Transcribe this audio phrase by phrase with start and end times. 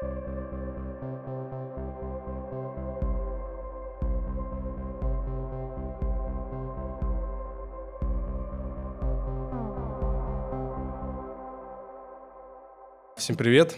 [0.00, 0.10] Всем
[13.36, 13.76] привет!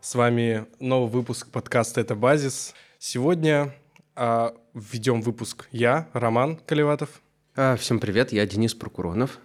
[0.00, 2.74] С вами новый выпуск подкаста «Это базис».
[2.98, 3.74] Сегодня
[4.16, 7.20] а, введем выпуск я, Роман Колеватов.
[7.54, 9.38] А, всем привет, я Денис Прокуронов.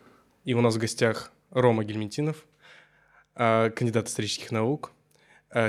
[0.45, 2.45] И у нас в гостях Рома Гельментинов,
[3.35, 4.92] а, кандидат исторических наук,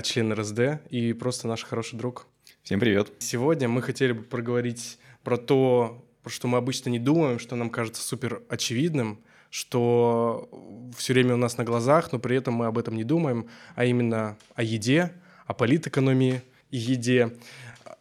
[0.02, 2.26] член РСД и просто наш хороший друг.
[2.62, 3.12] Всем привет.
[3.18, 7.70] Сегодня мы хотели бы проговорить про то, про что мы обычно не думаем, что нам
[7.70, 9.20] кажется супер очевидным–
[9.54, 10.48] что
[10.96, 13.84] все время у нас на глазах, но при этом мы об этом не думаем, а
[13.84, 15.12] именно о еде,
[15.46, 17.36] о политэкономии и еде.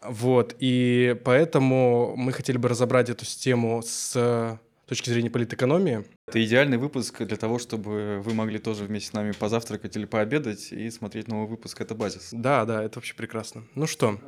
[0.01, 6.05] Вот, и поэтому мы хотели бы разобрать эту тему с точки зрения политэкономии.
[6.27, 10.71] Это идеальный выпуск для того, чтобы вы могли тоже вместе с нами позавтракать или пообедать
[10.71, 12.29] и смотреть новый выпуск «Это базис».
[12.31, 13.63] Да, да, это вообще прекрасно.
[13.75, 14.19] Ну что,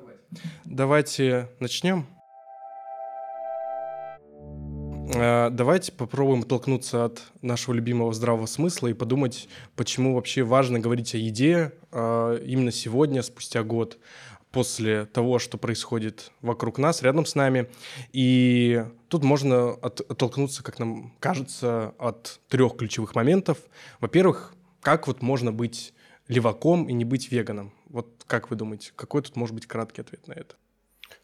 [0.66, 2.08] давайте начнем.
[5.14, 11.14] Э, давайте попробуем оттолкнуться от нашего любимого здравого смысла и подумать, почему вообще важно говорить
[11.14, 14.00] о еде э, именно сегодня, спустя год,
[14.56, 17.70] после того, что происходит вокруг нас, рядом с нами.
[18.14, 23.58] И тут можно от, оттолкнуться, как нам кажется, от трех ключевых моментов.
[24.00, 25.94] Во-первых, как вот можно быть
[26.30, 27.74] леваком и не быть веганом?
[27.90, 30.56] Вот как вы думаете, какой тут может быть краткий ответ на это?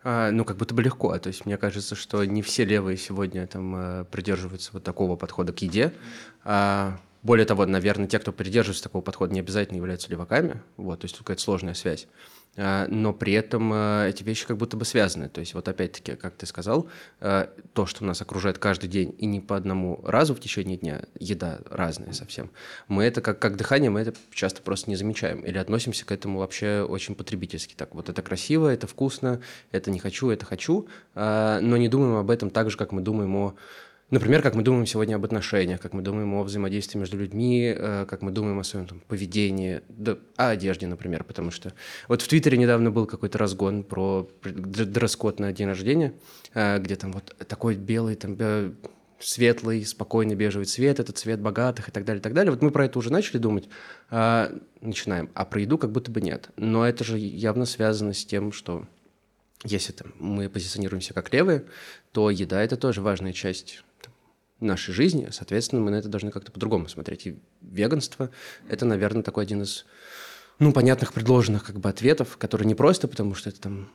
[0.03, 1.17] А, ну, как будто бы легко.
[1.17, 5.53] То есть мне кажется, что не все левые сегодня там э, придерживаются вот такого подхода
[5.53, 5.93] к еде.
[6.43, 10.61] А, более того, наверное, те, кто придерживается такого подхода, не обязательно являются леваками.
[10.75, 12.07] Вот, то есть тут какая-то сложная связь.
[12.57, 15.29] А, но при этом а, эти вещи как будто бы связаны.
[15.29, 16.89] То есть вот опять-таки, как ты сказал,
[17.21, 21.03] а, то, что нас окружает каждый день и не по одному разу в течение дня,
[21.17, 22.51] еда разная совсем,
[22.87, 26.39] мы это как, как дыхание, мы это часто просто не замечаем или относимся к этому
[26.39, 27.73] вообще очень потребительски.
[27.73, 32.29] Так вот это красиво, это вкусно, это не хочу, это хочу, но не думаем об
[32.29, 33.55] этом так же, как мы думаем о
[34.11, 38.05] Например, как мы думаем сегодня об отношениях, как мы думаем о взаимодействии между людьми, э,
[38.09, 41.71] как мы думаем о своем там, поведении, да, о одежде, например, потому что
[42.09, 46.13] вот в Твиттере недавно был какой-то разгон про дресс-код на день рождения,
[46.53, 48.37] э, где там вот такой белый, там
[49.17, 52.51] светлый, спокойный бежевый цвет, этот цвет богатых и так далее, и так далее.
[52.51, 53.69] Вот мы про это уже начали думать,
[54.09, 56.49] начинаем, а про еду как будто бы нет.
[56.57, 58.87] Но это же явно связано с тем, что
[59.63, 61.65] если там, мы позиционируемся как левые,
[62.11, 63.83] то еда– это тоже важная часть
[64.61, 67.27] нашей жизни, соответственно, мы на это должны как-то по-другому смотреть.
[67.27, 68.29] И веганство–
[68.69, 69.85] это, наверное, такой один из,
[70.59, 73.91] ну, понятных предложенных как бы ответов, который не просто потому, что это там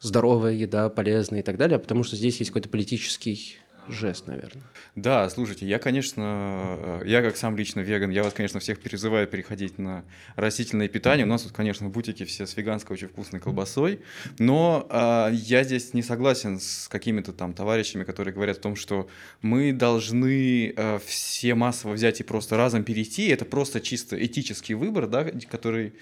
[0.00, 3.56] здоровая еда, полезная и так далее, а потому что здесь есть какой-то политический
[3.88, 4.62] жест, наверное.
[4.94, 9.26] Да, слушайте, я, конечно, э, я как сам лично веган, я вас, конечно, всех призываю
[9.26, 10.04] переходить на
[10.36, 11.24] растительное питание.
[11.24, 14.00] У нас тут, конечно, бутики все с веганской очень вкусной колбасой,
[14.38, 19.08] но э, я здесь не согласен с какими-то там товарищами, которые говорят о том, что
[19.42, 23.28] мы должны э, все массово взять и просто разом перейти.
[23.28, 25.94] Это просто чисто этический выбор, да, который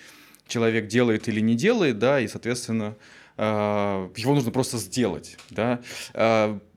[0.46, 2.96] человек делает или не делает, да, и, соответственно,
[3.36, 3.42] э,
[4.16, 5.80] его нужно просто сделать, да.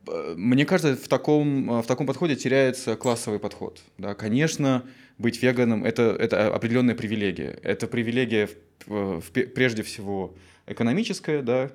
[0.10, 3.82] Э, мне кажется, в таком, в таком подходе теряется классовый подход.
[3.98, 4.84] Да, конечно,
[5.18, 7.60] быть веганом это, это определенная привилегия.
[7.64, 8.50] Это привилегия
[8.86, 11.72] в, в, прежде всего экономическая, да,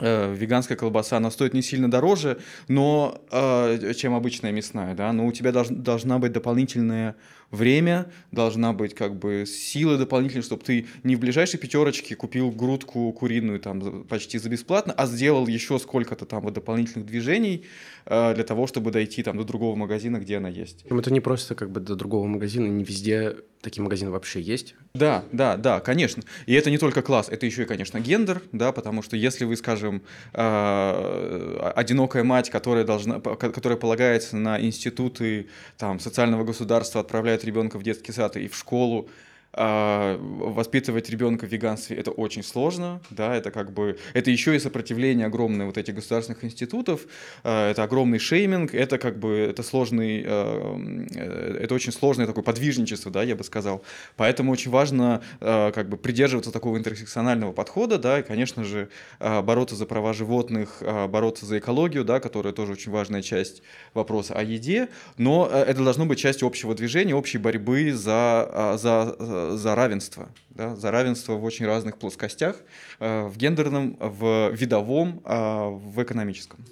[0.00, 5.26] э, веганская колбаса, она стоит не сильно дороже, но, э, чем обычная мясная, да, но
[5.26, 7.16] у тебя долж, должна быть дополнительная
[7.50, 13.12] время, должна быть как бы сила дополнительная, чтобы ты не в ближайшей пятерочке купил грудку
[13.12, 17.64] куриную там почти за бесплатно, а сделал еще сколько-то там вот дополнительных движений
[18.06, 20.84] э, для того, чтобы дойти там до другого магазина, где она есть.
[20.88, 24.74] Это не просто как бы до другого магазина, не везде такие магазины вообще есть.
[24.94, 26.22] Да, да, да, конечно.
[26.46, 29.56] И это не только класс, это еще и, конечно, гендер, да, потому что если вы,
[29.56, 37.78] скажем, э, одинокая мать, которая должна, которая полагается на институты там социального государства, отправляет ребенка
[37.78, 39.08] в детский сад и в школу,
[39.52, 44.58] а, воспитывать ребенка в веганстве это очень сложно, да, это как бы, это еще и
[44.58, 47.02] сопротивление огромное вот этих государственных институтов,
[47.42, 50.76] а, это огромный шейминг, это как бы, это сложный, а,
[51.14, 53.82] э, это очень сложное такое подвижничество, да, я бы сказал,
[54.16, 58.88] поэтому очень важно как бы придерживаться такого интерсекционального подхода, да, и, конечно же,
[59.18, 63.62] бороться за права животных, бороться за экологию, да, которая тоже очень важная часть
[63.94, 69.16] вопроса о еде, но э, это должно быть частью общего движения, общей борьбы за, за
[69.56, 72.56] за равенство, да, за равенство в очень разных плоскостях,
[72.98, 76.64] э, в гендерном, в видовом, а, в экономическом.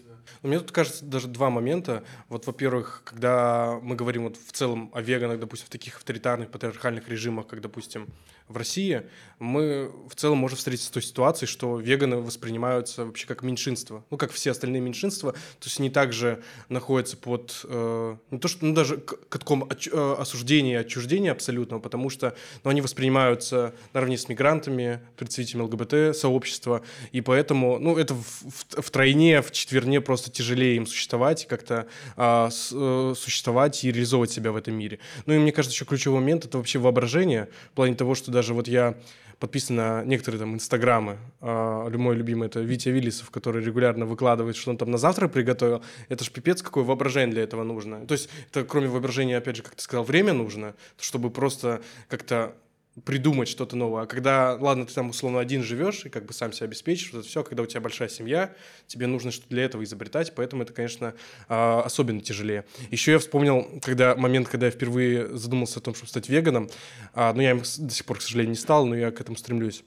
[0.42, 2.04] Мне тут кажется даже два момента.
[2.28, 7.08] Вот, во-первых, когда мы говорим вот в целом о веганах, допустим, в таких авторитарных, патриархальных
[7.08, 8.06] режимах, как, допустим,
[8.48, 9.02] в России,
[9.38, 14.04] мы в целом можем встретиться с той ситуацией, что веганы воспринимаются вообще как меньшинство.
[14.10, 15.32] Ну, как все остальные меньшинства.
[15.32, 17.60] То есть они также находятся под...
[17.64, 18.64] Э, не то, что...
[18.64, 20.16] Ну, даже к, к такому отч, э,
[20.48, 22.34] и отчуждению абсолютного, потому что
[22.64, 28.90] ну, они воспринимаются наравне с мигрантами, представителями ЛГБТ-сообщества, и поэтому, ну, это в, в, в
[28.90, 31.86] тройне, в четверне просто тяжелее им существовать, как-то
[32.16, 34.98] а, с, э, существовать и реализовывать себя в этом мире.
[35.26, 38.54] Ну, и мне кажется, еще ключевой момент— это вообще воображение, в плане того, что даже
[38.54, 38.94] вот я
[39.40, 41.18] подписан на некоторые там инстаграмы.
[41.40, 45.82] А, мой любимый это Витя Виллисов, который регулярно выкладывает, что он там на завтра приготовил.
[46.08, 48.06] Это ж пипец, какое воображение для этого нужно.
[48.06, 52.54] То есть это кроме воображения, опять же, как ты сказал, время нужно, чтобы просто как-то
[53.04, 54.02] придумать что-то новое.
[54.02, 57.20] А когда, ладно, ты там условно один живешь и как бы сам себя обеспечишь, вот
[57.20, 58.54] это все, когда у тебя большая семья,
[58.86, 61.14] тебе нужно что-то для этого изобретать, поэтому это, конечно,
[61.48, 62.64] а, особенно тяжелее.
[62.90, 66.68] Еще я вспомнил, когда момент, когда я впервые задумался о том, чтобы стать веганом,
[67.14, 69.36] а, ну, я им до сих пор, к сожалению, не стал, но я к этому
[69.36, 69.84] стремлюсь.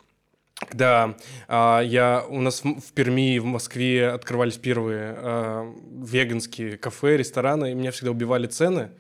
[0.70, 1.16] Когда
[1.48, 7.74] а, я у нас в, Перми, в Москве открывались первые а, веганские кафе, рестораны, и
[7.74, 8.92] меня всегда убивали цены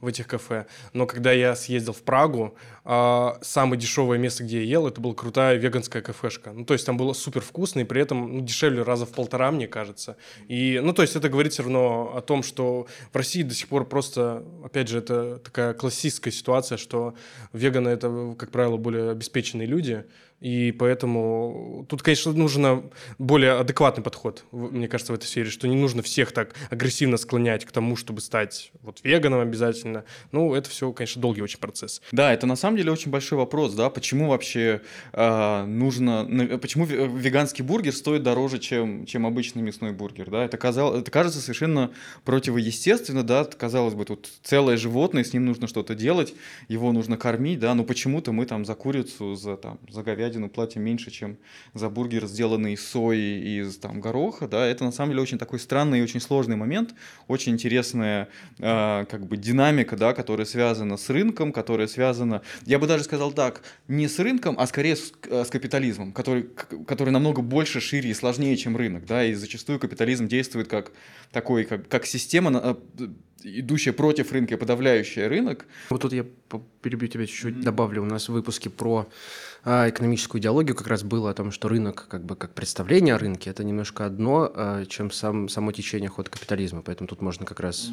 [0.00, 0.66] в этих кафе.
[0.92, 2.56] Но когда я съездил в Прагу,
[2.88, 6.52] а, самое дешевое место, где я ел, это была крутая веганская кафешка.
[6.52, 9.50] Ну, то есть там было супер вкусно, и при этом ну, дешевле раза в полтора,
[9.50, 10.16] мне кажется.
[10.46, 13.66] И, ну, то есть это говорит все равно о том, что в России до сих
[13.66, 17.16] пор просто, опять же, это такая классическая ситуация, что
[17.52, 20.04] веганы— это, как правило, более обеспеченные люди,
[20.40, 25.76] и поэтому тут, конечно, нужен более адекватный подход, мне кажется, в этой сфере, что не
[25.76, 30.04] нужно всех так агрессивно склонять к тому, чтобы стать вот веганом обязательно.
[30.32, 32.02] Ну, это все, конечно, долгий очень процесс.
[32.12, 34.82] Да, это на самом деле очень большой вопрос, да, почему вообще
[35.12, 41.00] э, нужно, почему веганский бургер стоит дороже, чем, чем обычный мясной бургер, да, это, казалось,
[41.00, 41.90] это кажется совершенно
[42.24, 46.34] противоестественно, да, казалось бы, тут целое животное, с ним нужно что-то делать,
[46.68, 50.82] его нужно кормить, да, но почему-то мы там за курицу, за, там, за говядину платим
[50.82, 51.36] меньше, чем
[51.74, 55.38] за бургер, сделанный из сои и из там, гороха, да, это на самом деле очень
[55.38, 56.94] такой странный и очень сложный момент,
[57.28, 58.28] очень интересная
[58.58, 63.32] э, как бы динамика, да, которая связана с рынком, которая связана, я бы даже сказал
[63.32, 66.48] так, не с рынком, а скорее с, э, с капитализмом, который,
[66.86, 70.92] который намного больше, шире и сложнее, чем рынок, да, и зачастую капитализм действует как
[71.32, 73.08] такой, как, как система, э,
[73.42, 75.66] идущая против рынка и подавляющая рынок.
[75.90, 76.26] Вот тут я
[76.82, 77.62] перебью тебя чуть-чуть, mm-hmm.
[77.62, 78.02] добавлю.
[78.02, 79.08] У нас в выпуске про
[79.64, 83.18] а, экономическую идеологию как раз было о том, что рынок, как бы как представление о
[83.18, 86.82] рынке, это немножко одно, а, чем сам, само течение хода капитализма.
[86.82, 87.90] Поэтому тут можно как раз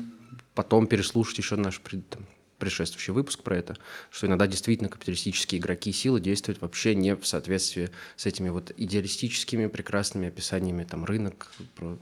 [0.56, 1.80] потом переслушать еще наш
[2.10, 2.26] там,
[2.64, 3.76] предшествующий выпуск про это,
[4.10, 9.68] что иногда действительно капиталистические игроки силы действуют вообще не в соответствии с этими вот идеалистическими
[9.68, 11.52] прекрасными описаниями там рынок.
[11.76, 12.00] Про...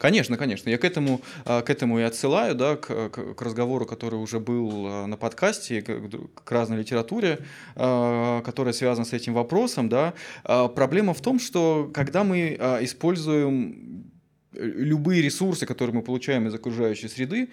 [0.00, 0.70] Конечно, конечно.
[0.70, 4.86] Я к этому, а, к этому и отсылаю, да, к, к разговору, который уже был
[4.86, 7.40] а, на подкасте, к, к разной литературе,
[7.74, 9.88] а, которая связана с этим вопросом.
[9.88, 10.14] Да.
[10.42, 14.06] Проблема в том, что когда мы используем
[14.56, 17.50] любые ресурсы, которые мы получаем из окружающей среды,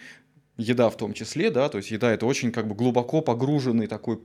[0.58, 4.20] еда в том числе, да, то есть еда это очень как бы глубоко погруженный такой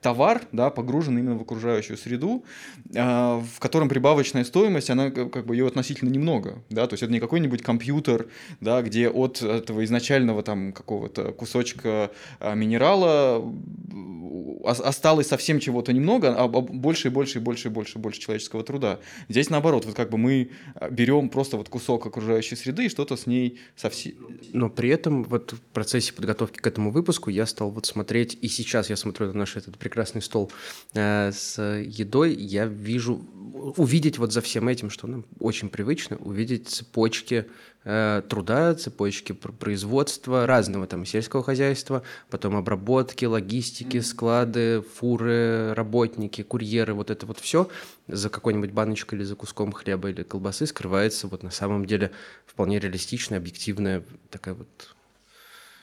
[0.00, 2.44] товар, да, погружен именно в окружающую среду,
[2.94, 7.12] э, в котором прибавочная стоимость, она как бы ее относительно немного, да, то есть это
[7.12, 8.28] не какой-нибудь компьютер,
[8.60, 12.10] да, где от этого изначального там какого-то кусочка
[12.40, 13.44] э, минерала
[14.64, 18.64] осталось совсем чего-то немного, а больше и больше и больше и больше и больше человеческого
[18.64, 18.98] труда.
[19.28, 20.50] Здесь наоборот, вот как бы мы
[20.90, 24.14] берем просто вот кусок окружающей среды и что-то с ней совсем...
[24.52, 28.48] Но при этом вот в процессе подготовки к этому выпуску я стал вот смотреть, и
[28.48, 30.50] сейчас я смотрю наш этот прекрасный стол
[30.94, 33.24] э, с едой, я вижу,
[33.76, 37.46] увидеть вот за всем этим, что нам очень привычно, увидеть цепочки
[37.84, 46.94] э, труда, цепочки производства разного там сельского хозяйства, потом обработки, логистики, склады, фуры, работники, курьеры,
[46.94, 47.68] вот это вот все
[48.08, 52.10] за какой-нибудь баночкой или за куском хлеба или колбасы скрывается вот на самом деле
[52.46, 54.93] вполне реалистичная, объективная такая вот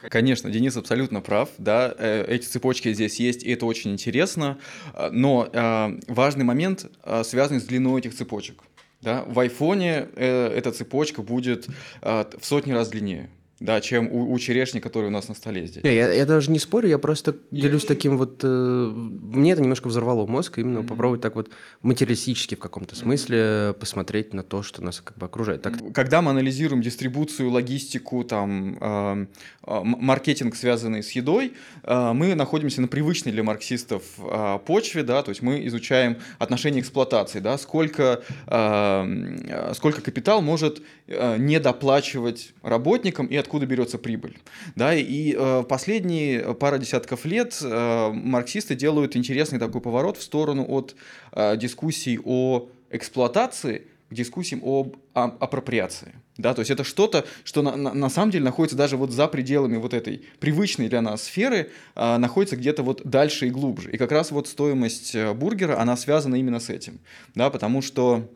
[0.10, 4.58] Конечно, Денис абсолютно прав, да, э, эти цепочки здесь есть, и это очень интересно,
[4.94, 6.86] э, но э, важный момент
[7.24, 8.64] связан с длиной этих цепочек.
[9.02, 9.24] Да?
[9.26, 11.68] В айфоне эта цепочка будет
[12.02, 13.30] в сотни раз длиннее.
[13.62, 15.84] Да, чем у, у черешни, который у нас на столе здесь.
[15.84, 18.40] Не, я, я даже не спорю, я просто делюсь таким вот...
[18.44, 20.88] Э, мне это немножко взорвало мозг, именно mm-hmm.
[20.88, 21.52] попробовать так вот
[21.84, 25.62] материалистически в каком-то смысле посмотреть на то, что нас как бы окружает.
[25.62, 25.76] Так...
[25.94, 29.26] Когда мы анализируем дистрибуцию, логистику, там, э,
[29.68, 31.54] э, маркетинг, связанный с едой,
[31.84, 36.80] э, мы находимся на привычной для марксистов э, почве, да, то есть мы изучаем отношения
[36.80, 44.38] эксплуатации, да, сколько, э, сколько капитал может э, не доплачивать работникам и откуда берется прибыль.
[44.76, 50.66] Да, и э, последние пара десятков лет э, марксисты делают интересный такой поворот в сторону
[50.68, 50.96] от
[51.32, 56.16] э, дискуссий о эксплуатации к дискуссиям об а, апроприации.
[56.38, 59.28] Да, то есть это что-то, что на, на, на самом деле находится даже вот за
[59.28, 63.90] пределами вот этой привычной для нас сферы, а, находится где-то вот дальше и глубже.
[63.92, 67.00] И как раз вот стоимость э, бургера, она связана именно с этим.
[67.36, 68.30] Да, потому что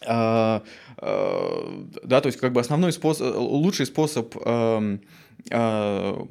[0.00, 0.62] да,
[0.96, 4.98] то есть как бы основной способ, лучший способ а,
[5.50, 6.26] а,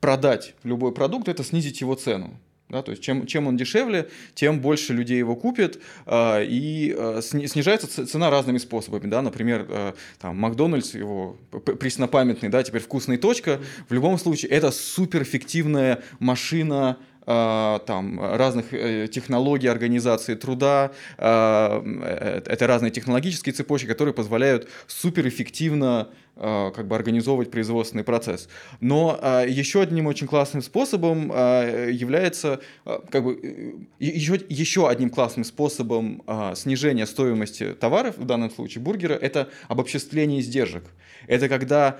[0.00, 2.38] продать любой продукт– это снизить его цену.
[2.68, 7.22] Да, то есть чем, чем он дешевле, тем больше людей его купит, э, и э,
[7.22, 9.08] снижается цена разными способами.
[9.08, 9.22] Да?
[9.22, 16.02] Например, э, там, Макдональдс, его преснопамятный, да, теперь вкусная точка, в любом случае это суперэффективная
[16.18, 24.14] машина а, там, разных э, технологий организации труда, а, э, это разные технологические цепочки, которые
[24.14, 28.48] позволяют суперэффективно а, как бы организовывать производственный процесс.
[28.80, 36.22] Но еще одним очень классным способом является как бы еще, еще одним классным способом
[36.54, 40.84] снижения стоимости товаров, в данном случае бургера, это обобществление издержек.
[41.26, 41.98] Это когда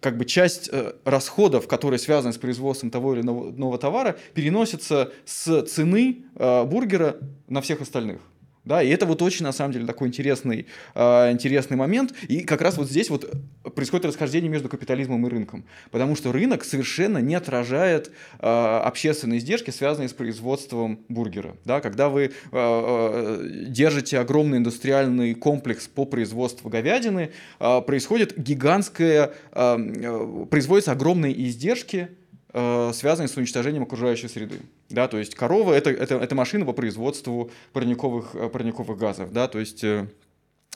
[0.00, 5.62] как бы часть э, расходов, которые связаны с производством того или иного товара, переносится с
[5.64, 7.16] цены э, бургера
[7.48, 8.20] на всех остальных.
[8.66, 12.12] Да, и это вот очень, на самом деле, такой интересный, э, интересный момент.
[12.28, 13.32] И как раз вот здесь вот
[13.76, 15.64] происходит расхождение между капитализмом и рынком.
[15.92, 21.56] Потому что рынок совершенно не отражает э, общественные издержки, связанные с производством бургера.
[21.64, 27.30] Да, когда вы э, э, держите огромный индустриальный комплекс по производству говядины,
[27.60, 32.08] э, происходит гигантское, э, э производятся огромные издержки,
[32.56, 34.60] э, связанные с уничтожением окружающей среды.
[34.88, 39.30] Да, то есть корова это, это, это машина по производству парниковых, э, парниковых газов.
[39.32, 40.08] Да, то есть э,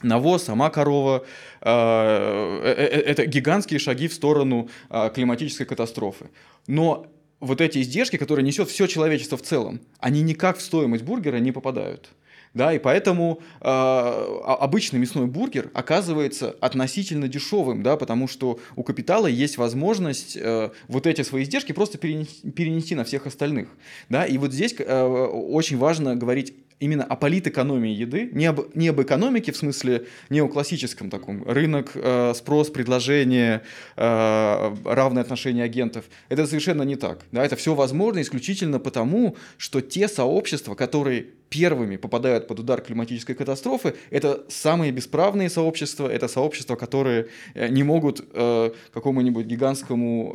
[0.03, 1.25] навоз, сама корова,
[1.63, 4.69] э, это гигантские шаги в сторону
[5.15, 6.27] климатической катастрофы.
[6.67, 7.07] Но
[7.41, 11.53] вот эти издержки, которые несет все человечество в целом, они никак в стоимость бургера не
[11.53, 12.11] попадают.
[12.53, 19.29] Да, и поэтому э, обычный мясной бургер оказывается относительно дешевым, да, потому что у капитала
[19.29, 23.69] есть возможность э, вот эти свои издержки просто перенести, перенести на всех остальных.
[24.09, 28.89] Да, и вот здесь э, очень важно говорить именно о политэкономии еды, не об, не
[28.89, 33.63] об экономике в смысле неоклассическом таком, рынок, э, спрос, предложение,
[33.97, 36.07] э, равное отношение агентов.
[36.31, 37.21] Это совершенно не так.
[37.31, 37.45] Да?
[37.45, 43.95] Это все возможно исключительно потому, что те сообщества, которые первыми попадают под удар климатической катастрофы,
[44.11, 50.35] это самые бесправные сообщества, это сообщества, которые э, не могут э, какому-нибудь гигантскому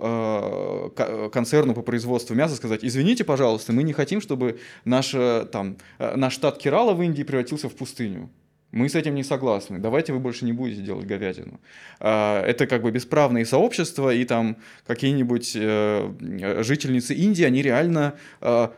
[0.97, 6.15] э, концерну по производству мяса сказать, извините, пожалуйста, мы не хотим, чтобы наша, там, э,
[6.17, 8.29] наш штат Керала в Индии превратился в пустыню.
[8.71, 9.79] Мы с этим не согласны.
[9.79, 11.61] Давайте вы больше не будете делать говядину.
[12.01, 18.15] А, это как бы бесправные сообщества, и там какие-нибудь э, жительницы Индии, они реально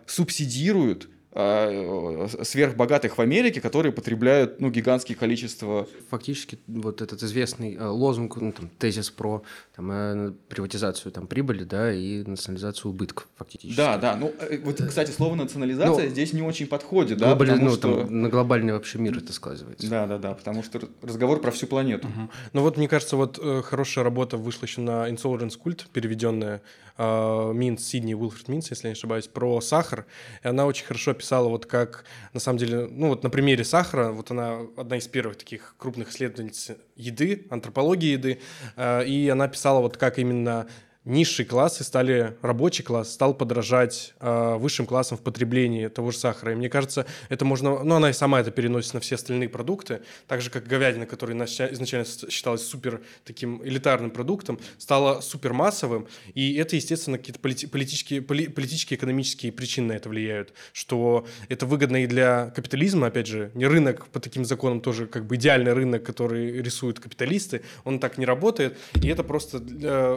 [0.05, 5.87] субсидируют сверхбогатых в Америке, которые потребляют ну, гигантские количества.
[6.09, 9.43] Фактически вот этот известный э, лозунг, ну, там, тезис про
[9.75, 13.77] там, э, приватизацию там, прибыли да, и национализацию убытков фактически.
[13.77, 14.15] Да, да.
[14.15, 17.19] Ну, э, вот, кстати, слово национализация ну, здесь не очень подходит.
[17.19, 18.05] Да, глобали, ну, что...
[18.05, 19.87] там, на глобальный вообще мир это сказывается.
[19.87, 22.07] Да, да, да, потому что разговор про всю планету.
[22.07, 22.29] Угу.
[22.53, 26.63] Ну вот, мне кажется, вот хорошая работа вышла еще на Insolence Cult, переведенная
[26.97, 30.05] э, Минц, Сидни Уилфред Минц, если я не ошибаюсь, про сахар.
[30.43, 34.11] И она очень хорошо описала, вот как, на самом деле, ну вот на примере сахара,
[34.11, 38.39] вот она одна из первых таких крупных исследовательниц еды, антропологии еды,
[38.75, 40.67] э, и она писала вот как именно
[41.07, 46.51] низшие классы стали, рабочий класс стал подражать э, высшим классам в потреблении того же сахара.
[46.51, 50.01] И мне кажется, это можно, ну, она и сама это переносит на все остальные продукты,
[50.27, 56.55] так же, как говядина, которая изначально считалась супер таким элитарным продуктом, стала супер массовым, и
[56.55, 62.03] это, естественно, какие-то полити- политические, поли- политические, экономические причины на это влияют, что это выгодно
[62.03, 66.03] и для капитализма, опять же, не рынок по таким законам тоже как бы идеальный рынок,
[66.03, 69.61] который рисуют капиталисты, он так не работает, и это просто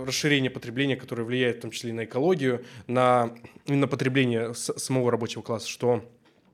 [0.05, 3.35] расширение потребления потребление, которое влияет в том числе и на экологию, на,
[3.67, 6.03] на потребление самого рабочего класса, что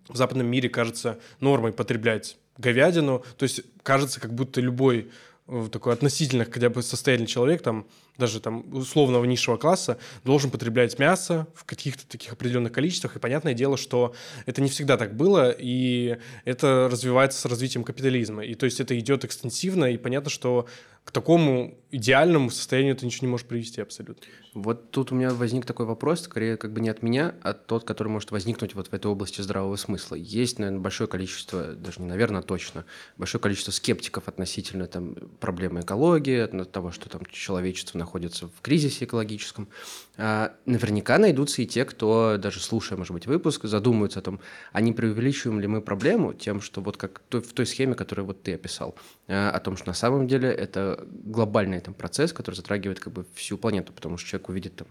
[0.09, 3.25] в западном мире кажется нормой потреблять говядину.
[3.37, 5.11] То есть кажется, как будто любой
[5.47, 7.87] э, такой относительно хотя бы состоятельный человек, там,
[8.19, 13.15] даже там условного низшего класса, должен потреблять мясо в каких-то таких определенных количествах.
[13.15, 14.13] И понятное дело, что
[14.47, 18.45] это не всегда так было, и это развивается с развитием капитализма.
[18.45, 20.67] И то есть это идет экстенсивно, и понятно, что
[21.07, 24.27] к такому идеальному состоянию это ничего не может привести абсолютно.
[24.55, 27.85] Вот тут у меня возник такой вопрос, скорее как бы не от меня, а тот,
[27.85, 30.15] который может возникнуть вот в этой области здравого смысла.
[30.15, 32.87] Есть, наверное, большое количество, даже не наверное, точно,
[33.19, 39.05] большое количество скептиков относительно там проблемы экологии, от того, что там человечество находится в кризисе
[39.05, 39.69] экологическом.
[40.17, 44.41] А, наверняка найдутся и те, кто, даже слушая, может быть, выпуск, задумаются о том,
[44.73, 48.43] а не преувеличиваем ли мы проблему тем, что вот как в той схеме, которую вот
[48.43, 48.97] ты описал,
[49.29, 53.27] а, о том, что на самом деле это глобальный там процесс, который затрагивает как бы
[53.35, 54.87] всю планету, потому что человек увидит там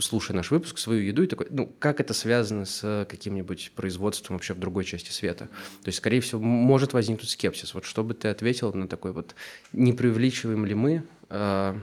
[0.00, 4.54] слушая наш выпуск, свою еду и такой, ну, как это связано с каким-нибудь производством вообще
[4.54, 5.46] в другой части света?
[5.82, 7.72] То есть, скорее всего, может возникнуть скепсис.
[7.74, 9.34] Вот что бы ты ответил на такой вот,
[9.72, 11.74] не преувеличиваем ли мы э,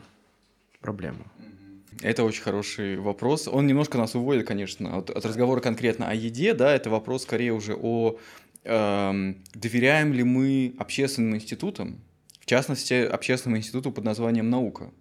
[0.80, 1.26] проблему?
[2.02, 3.48] Это очень хороший вопрос.
[3.48, 7.54] Он немножко нас уводит, конечно, от, от разговора конкретно о еде, да, это вопрос скорее
[7.54, 8.20] уже о
[8.64, 12.00] э, доверяем ли мы общественным институтам,
[12.48, 14.92] частности, общественному институту под названием «Наука»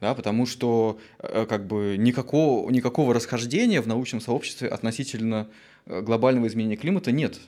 [0.00, 5.48] да, потому что э, как бы никакого, никакого расхождения в научном сообществе относительно
[5.86, 7.40] э, глобального изменения климата нет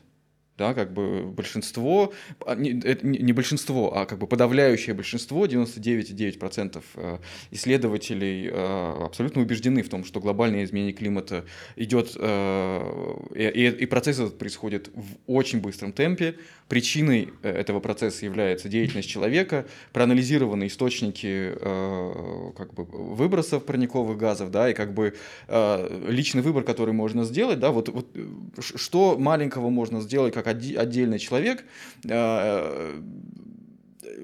[0.58, 2.12] да, как бы большинство,
[2.44, 7.18] а, не, не большинство, а как бы подавляющее большинство, 99,9% э,
[7.52, 11.44] исследователей э, абсолютно убеждены в том, что глобальное изменение климата
[11.76, 16.34] идет, э, и, и процесс этот происходит в очень быстром темпе.
[16.68, 21.52] Причиной этого процесса является деятельность человека, проанализированы источники
[22.56, 25.14] как бы выбросов парниковых газов, да, и как бы
[25.48, 28.08] личный выбор, который можно сделать, да, вот, вот
[28.58, 31.64] что маленького можно сделать, как отдельный человек
[32.08, 33.00] э,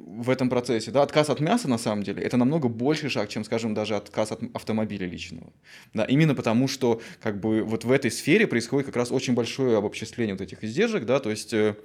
[0.07, 3.45] в этом процессе, да, отказ от мяса на самом деле это намного больший шаг, чем,
[3.45, 5.53] скажем, даже отказ от автомобиля личного,
[5.93, 9.79] да, именно потому что как бы вот в этой сфере происходит как раз очень большое
[9.79, 11.77] обобществление вот этих издержек, да, то есть э,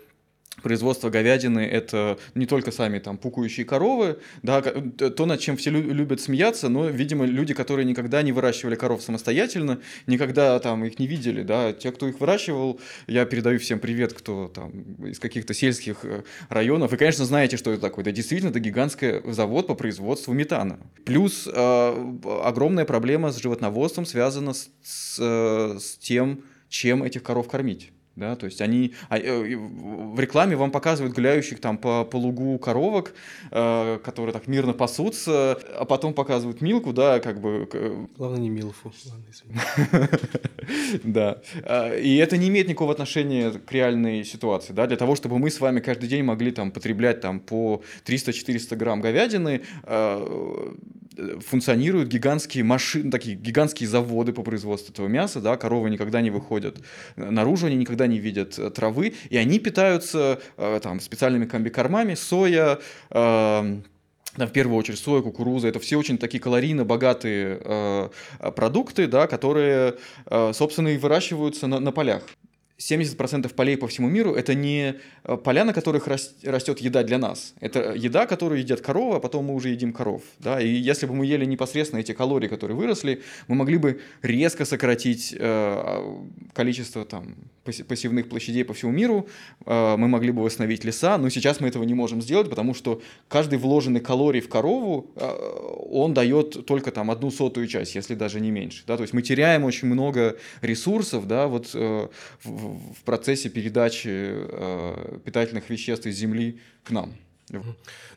[0.62, 6.22] производство говядины– это не только сами там пукающие коровы, да, то, над чем все любят
[6.22, 11.44] смеяться, но, видимо, люди, которые никогда не выращивали коров самостоятельно, никогда там их не видели,
[11.44, 14.72] да, те, кто их выращивал, я передаю всем привет, кто там
[15.04, 19.32] из каких-то сельских э, районов, вы, конечно, знаете, что это такое, да, действительно, это гигантский
[19.32, 20.80] завод по производству метана.
[21.06, 27.48] Плюс э, огромная проблема с животноводством связана с, с, э, с тем, чем этих коров
[27.48, 32.18] кормить да, то есть они а, э, в рекламе вам показывают гуляющих там по, по
[32.18, 33.14] лугу коровок,
[33.52, 37.68] э, которые так мирно пасутся, а потом показывают Милку, да, как бы...
[38.18, 38.94] Главное не Милфу,
[41.04, 45.40] Да, а, и это не имеет никакого отношения к реальной ситуации, да, для того, чтобы
[45.40, 50.74] мы с вами каждый день могли там потреблять там по 300-400 грамм говядины, э,
[51.42, 56.78] функционируют гигантские машины, такие гигантские заводы по производству этого мяса, да, коровы никогда не выходят
[57.16, 62.80] наружу, они никогда не видят э, травы, и они питаются э, там специальными комбикормами, соя,
[63.10, 63.82] э,
[64.38, 68.10] в первую очередь соя, кукуруза, это все очень такие калорийно богатые э,
[68.56, 72.24] продукты, да, которые, э, собственно, и выращиваются на, на полях.
[72.80, 77.54] 70% полей по всему миру это не э, поля, на которых растет еда для нас.
[77.60, 80.22] Это еда, которую едят коровы, а потом мы уже едим коров.
[80.40, 80.62] Да?
[80.62, 85.36] И если бы мы ели непосредственно эти калории, которые выросли, мы могли бы резко сократить
[85.38, 86.02] э,
[86.54, 89.28] количество там, посевных площадей по всему миру,
[89.66, 93.02] э, мы могли бы восстановить леса, но сейчас мы этого не можем сделать, потому что
[93.28, 95.30] каждый вложенный калорий в корову, э,
[95.92, 98.84] он дает только там одну сотую часть, если даже не меньше.
[98.88, 98.96] Да?
[98.96, 102.08] То есть мы теряем очень много ресурсов да, вот, э,
[102.44, 107.16] в, в процессе передачи э, питательных веществ из земли к нам.
[107.52, 107.64] Ну,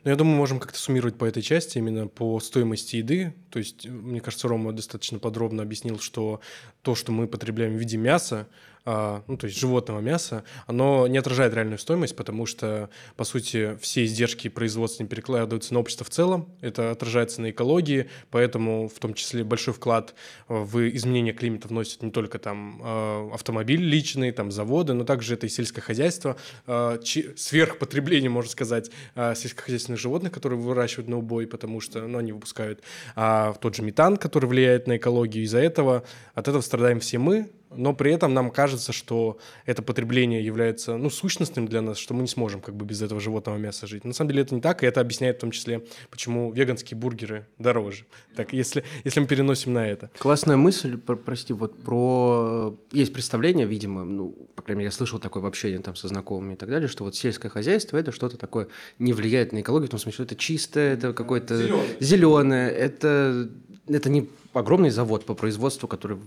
[0.05, 3.35] я думаю, можем как-то суммировать по этой части, именно по стоимости еды.
[3.51, 6.41] То есть, мне кажется, Рома достаточно подробно объяснил, что
[6.83, 8.49] то, что мы потребляем в виде мяса,
[8.85, 14.05] ну, то есть животного мяса, оно не отражает реальную стоимость, потому что, по сути, все
[14.05, 19.15] издержки производства не перекладываются на общество в целом, это отражается на экологии, поэтому в том
[19.15, 20.15] числе большой вклад
[20.49, 25.47] в изменение климата вносят не только там а, автомобили личные, там заводы, но также это
[25.47, 32.07] и сельское хозяйство, а, сверхпотребление, можно сказать, сельскохозяйственных животных, которые выращивают на убой, потому что
[32.07, 32.83] ну, они выпускают
[33.15, 37.51] а, тот же метан, который влияет на экологию, из-за этого от этого страдаем все мы,
[37.77, 42.23] но при этом нам кажется, что это потребление является, ну, сущностным для нас, что мы
[42.23, 44.05] не сможем как бы без этого животного мяса жить.
[44.05, 47.47] На самом деле это не так, и это объясняет в том числе, почему веганские бургеры
[47.59, 48.05] дороже.
[48.37, 50.11] Так, если, если мы переносим на это.
[50.19, 52.77] Классная мысль, про, прости, вот про...
[52.93, 56.55] Есть представление, видимо, ну, по крайней мере, я слышал такое в общении там со знакомыми
[56.55, 59.91] и так далее, что вот сельское хозяйство– это что-то такое не влияет на экологию, в
[59.91, 63.49] том смысле, что это чистое, это какое-то зеленое, это,
[63.89, 66.19] это не огромный завод по производству, который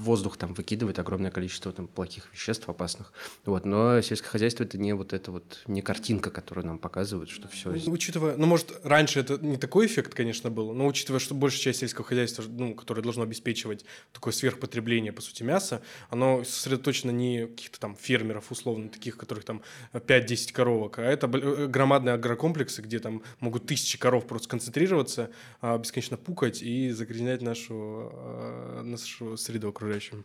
[0.00, 3.12] в воздух там выкидывает огромное количество там плохих веществ опасных.
[3.44, 7.48] Вот, но сельское хозяйство это не вот это вот не картинка, которую нам показывают, что
[7.48, 7.70] все.
[7.70, 11.60] Ну, учитывая, ну может раньше это не такой эффект, конечно, был, но учитывая, что большая
[11.60, 17.46] часть сельского хозяйства, ну, которое должно обеспечивать такое сверхпотребление по сути мяса, оно сосредоточено не
[17.46, 23.00] каких-то там фермеров условно таких, которых там 5-10 коровок, а это э, громадные агрокомплексы, где
[23.00, 27.74] там могут тысячи коров просто концентрироваться, а, бесконечно пукать и загрязнять нашу
[28.12, 30.24] а, нашу среду окружающую окружающим.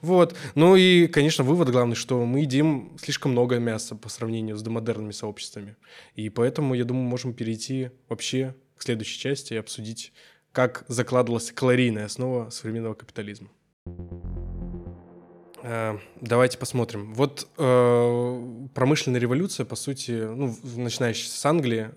[0.00, 0.36] Вот.
[0.54, 5.12] Ну и, конечно, вывод главный, что мы едим слишком много мяса по сравнению с домодерными
[5.12, 5.76] сообществами.
[6.14, 10.12] И поэтому, я думаю, можем перейти вообще к следующей части и обсудить,
[10.52, 13.48] как закладывалась калорийная основа современного капитализма.
[15.62, 17.14] Э, давайте посмотрим.
[17.14, 21.90] Вот э, промышленная революция, по сути, ну, начинающая с Англии,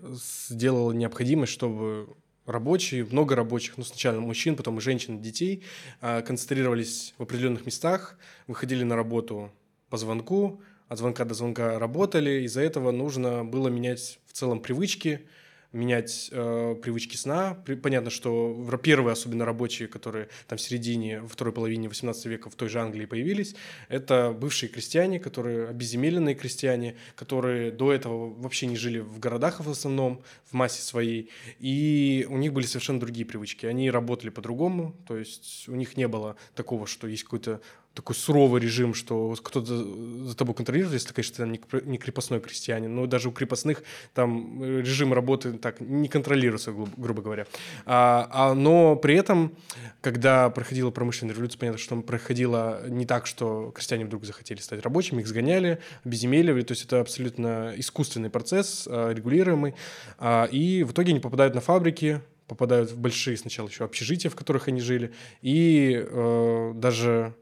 [0.48, 2.08] сделала необходимость, чтобы
[2.50, 5.62] рабочие, много рабочих, ну, сначала мужчин, потом женщин, детей,
[6.00, 9.50] а, концентрировались в определенных местах, выходили на работу
[9.88, 15.26] по звонку, от звонка до звонка работали, из-за этого нужно было менять в целом привычки,
[15.72, 17.54] менять э, привычки сна.
[17.64, 22.54] При, понятно, что первые, особенно рабочие, которые там в середине, второй половине 18 века в
[22.54, 23.54] той же Англии появились,
[23.88, 29.70] это бывшие крестьяне, которые обезземеленные крестьяне, которые до этого вообще не жили в городах в
[29.70, 33.66] основном, в массе своей, и у них были совершенно другие привычки.
[33.66, 37.60] Они работали по-другому, то есть у них не было такого, что есть какой-то
[37.94, 39.76] такой суровый режим, что кто-то
[40.24, 41.44] за тобой контролирует, если ты, конечно,
[41.84, 43.82] не крепостной крестьянин, но даже у крепостных
[44.14, 47.46] там э, режим работы так не контролируется, грубо, говоря.
[47.86, 49.56] А, а, но при этом,
[50.00, 55.20] когда проходила промышленная революция, понятно, что проходила не так, что крестьяне вдруг захотели стать рабочими,
[55.20, 59.74] их сгоняли, обезземеливали, то есть это абсолютно искусственный процесс, а, регулируемый,
[60.18, 64.34] а, и в итоге они попадают на фабрики, попадают в большие сначала еще общежития, в
[64.34, 67.34] которых они жили, и э, даже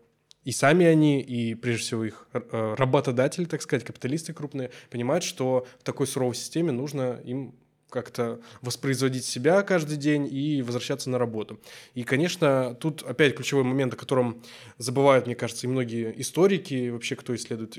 [0.48, 5.66] и сами они, и прежде всего их э, работодатели, так сказать, капиталисты крупные, понимают, что
[5.78, 7.54] в такой суровой системе нужно им
[7.90, 11.61] как-то воспроизводить себя каждый день и возвращаться на работу.
[11.92, 14.42] И, конечно, тут опять ключевой момент, о котором
[14.78, 17.76] забывают, мне кажется, и многие историки, и вообще кто исследует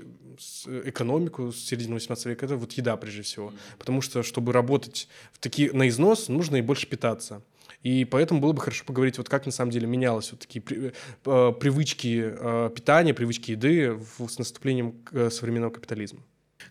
[0.86, 3.52] экономику с середины 18 века, это вот еда прежде всего.
[3.80, 7.42] Потому что, чтобы работать в такие, на износ, нужно и больше питаться.
[7.84, 10.92] И поэтому было бы хорошо поговорить, вот как на самом деле менялось вот такие при,
[11.26, 16.20] э, привычки э, питания, привычки еды в, с наступлением э, современного капитализма.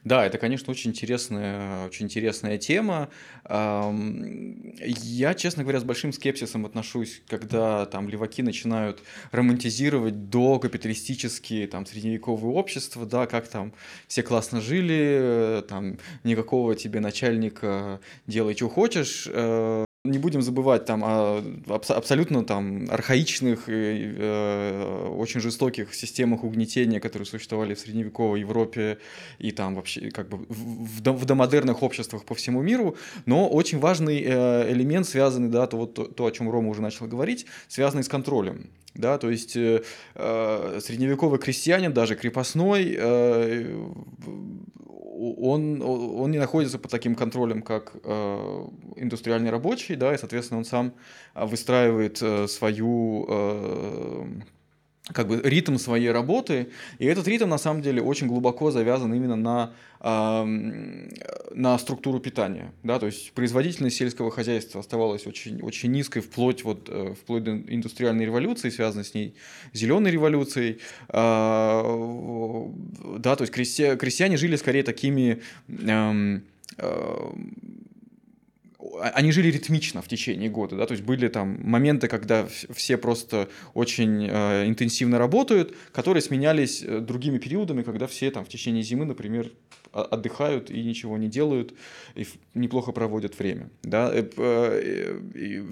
[0.05, 3.09] Да, это, конечно, очень интересная, очень интересная тема.
[3.49, 11.87] Я, честно говоря, с большим скепсисом отношусь, когда там леваки начинают романтизировать до капиталистические там
[11.87, 13.73] средневековые общества, да, как там
[14.07, 19.27] все классно жили, там никакого тебе начальника делай, что хочешь
[20.04, 27.00] не будем забывать там о аб- абсолютно там архаичных и э, очень жестоких системах угнетения,
[27.00, 28.98] которые существовали в средневековой Европе
[29.38, 34.22] и там вообще как бы в, в домодерных обществах по всему миру, но очень важный
[34.24, 38.04] э, элемент связанный, да, то вот то, то, о чем Рома уже начал говорить, связанный
[38.04, 38.70] с контролем.
[38.98, 39.82] Да, то есть э,
[40.16, 43.80] э средневековый крестьянин, даже крепостной, э,
[45.38, 50.64] он, он не находится под таким контролем, как э, индустриальный рабочий, да, и, соответственно, он
[50.64, 50.94] сам
[51.34, 54.26] э, выстраивает э, свою э,
[55.12, 56.68] как бы ритм своей работы,
[56.99, 60.44] и этот ритм на самом деле очень глубоко завязан именно на, э,
[61.55, 66.88] на структуру питания, да, то есть производительность сельского хозяйства оставалась очень, очень низкой вплоть, вот,
[66.88, 69.35] э, вплоть до индустриальной революции, связанной с ней
[69.73, 72.66] зеленой революцией, э,
[73.18, 76.31] да, то есть крестья, крестьяне жили скорее такими э,
[79.00, 83.48] они жили ритмично в течение года, да, то есть были там моменты, когда все просто
[83.74, 89.04] очень э, интенсивно работают, которые сменялись э, другими периодами, когда все там в течение зимы,
[89.04, 89.50] например,
[89.92, 91.74] отдыхают и ничего не делают,
[92.14, 95.68] и неплохо проводят время, да, э,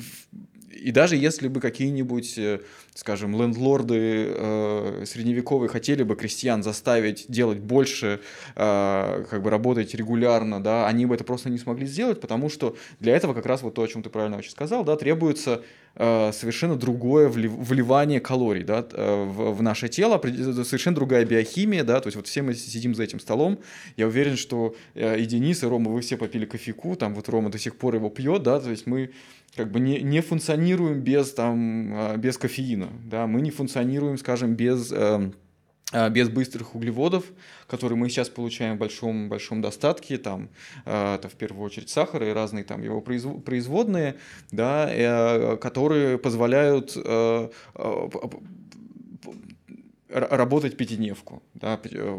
[0.76, 2.60] и даже если бы какие-нибудь, э,
[2.94, 8.20] скажем, лендлорды э, средневековые хотели бы крестьян заставить делать больше,
[8.54, 12.76] э, как бы работать регулярно, да, они бы это просто не смогли сделать, потому что
[13.00, 15.62] для этого как раз вот то, о чем ты правильно очень сказал, да, требуется
[15.94, 22.00] э, совершенно другое вливание калорий да, э, в, в наше тело, совершенно другая биохимия, да,
[22.00, 23.58] то есть вот все мы сидим за этим столом,
[23.96, 27.58] я уверен, что и Денис, и Рома, вы все попили кофейку, там вот Рома до
[27.58, 29.10] сих пор его пьет, да, то есть мы
[29.56, 34.92] как бы не, не функционируем без, там, без кофеина, да, мы не функционируем, скажем, без
[34.92, 35.34] эм,
[35.92, 37.24] а, без быстрых углеводов,
[37.68, 40.48] которые мы сейчас получаем в большом, большом достатке, там,
[40.84, 44.16] а, это в первую очередь сахар и разные там его производные,
[44.50, 47.48] да, э, которые позволяют э,
[50.08, 52.12] работать пятидневку, да, э,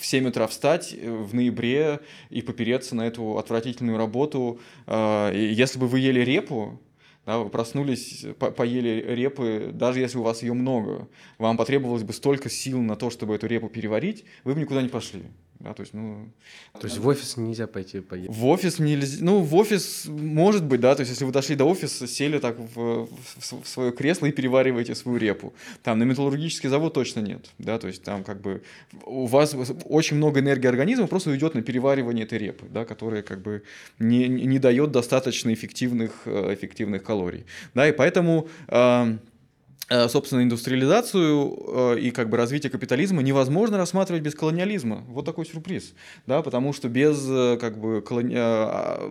[0.00, 4.60] в 7 утра встать в ноябре и попереться на эту отвратительную работу.
[4.86, 6.80] Если бы вы ели репу,
[7.28, 12.14] да, вы проснулись, по поели репы, даже если у вас ее много, вам потребовалось бы
[12.14, 15.24] столько сил на то, чтобы эту репу переварить, вы бы никуда не пошли.
[15.60, 16.28] Да, то есть, ну...
[16.80, 18.30] То есть в офис нельзя пойти поесть?
[18.30, 19.24] В офис нельзя...
[19.24, 22.58] Ну, в офис может быть, да, то есть если вы дошли до офиса, сели так
[22.58, 25.52] в, в, в свое кресло и перевариваете свою репу.
[25.82, 28.62] Там на металлургический завод точно нет, да, то есть там как бы
[29.04, 33.42] у вас очень много энергии организма просто уйдет на переваривание этой репы, да, которая как
[33.42, 33.62] бы
[33.98, 37.46] не, не дает достаточно эффективных, э, эффективных калорий.
[37.74, 38.48] Да, и поэтому...
[38.68, 39.16] Э, Э,
[40.08, 45.04] собственно, индустриализацию э, и как бы развитие капитализма невозможно рассматривать без колониализма.
[45.08, 45.94] Вот такой сюрприз,
[46.26, 48.34] да, потому что без э, как бы колони...
[48.36, 49.10] А,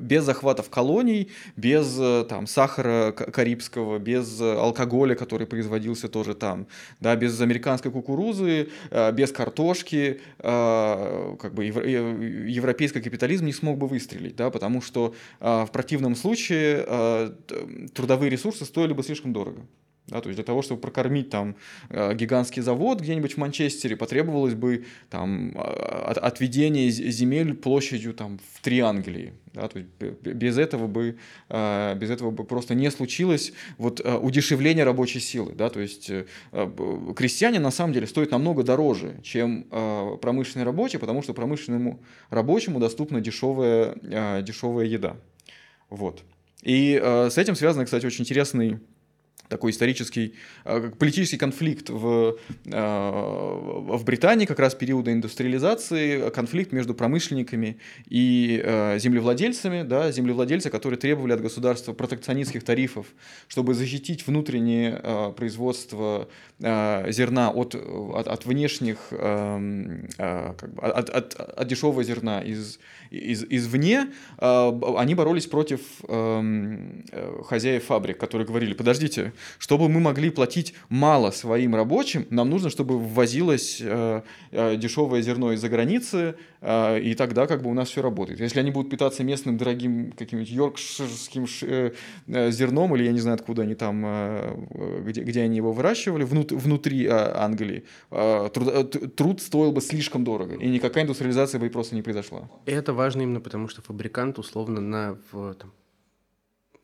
[0.00, 1.94] без захватов колоний, без
[2.28, 6.66] там сахара карибского, без алкоголя, который производился тоже там,
[7.00, 8.68] да, без американской кукурузы,
[9.12, 16.16] без картошки, как бы европейский капитализм не смог бы выстрелить, да, потому что в противном
[16.16, 17.34] случае
[17.94, 19.62] трудовые ресурсы стоили бы слишком дорого.
[20.06, 21.56] Да, то есть для того, чтобы прокормить там
[21.88, 28.60] э, гигантский завод где-нибудь в Манчестере, потребовалось бы там а, отведение земель площадью там в
[28.60, 29.32] три Англии.
[29.54, 31.16] Да, то есть без этого бы
[31.48, 35.54] э, без этого бы просто не случилось вот э, удешевление рабочей силы.
[35.54, 36.10] Да, то есть
[37.16, 39.64] крестьяне на самом деле стоят намного дороже, чем
[40.20, 43.94] промышленный рабочий, потому что промышленному рабочему доступна дешевая,
[44.42, 45.16] дешевая еда.
[45.88, 46.24] Вот.
[46.62, 48.80] И с этим связан, кстати, очень интересный
[49.48, 56.94] такой исторический, э, политический конфликт в, э, в Британии как раз периода индустриализации, конфликт между
[56.94, 57.78] промышленниками
[58.08, 63.06] и э, землевладельцами, да, землевладельцы, которые требовали от государства протекционистских тарифов,
[63.48, 66.28] чтобы защитить внутреннее производство
[66.58, 72.78] зерна от, от, от внешних, как бы, от, от, от дешевого зерна из,
[73.10, 77.04] из, извне, они боролись против эм,
[77.44, 82.98] хозяев фабрик, которые говорили, подождите, чтобы мы могли платить мало своим рабочим, нам нужно, чтобы
[82.98, 88.02] ввозилось э, э, дешевое зерно из-за границы, э, и тогда как бы у нас все
[88.02, 88.40] работает.
[88.40, 91.92] Если они будут питаться местным дорогим каким-нибудь йоркширским э,
[92.26, 96.24] э, зерном, или я не знаю, откуда они там, э, где, где они его выращивали,
[96.24, 101.60] внут, внутри э, Англии, э, труд, э, труд стоил бы слишком дорого, и никакая индустриализация
[101.60, 102.48] бы просто не произошла.
[102.66, 105.72] Это важно именно потому, что фабрикант условно на в, там,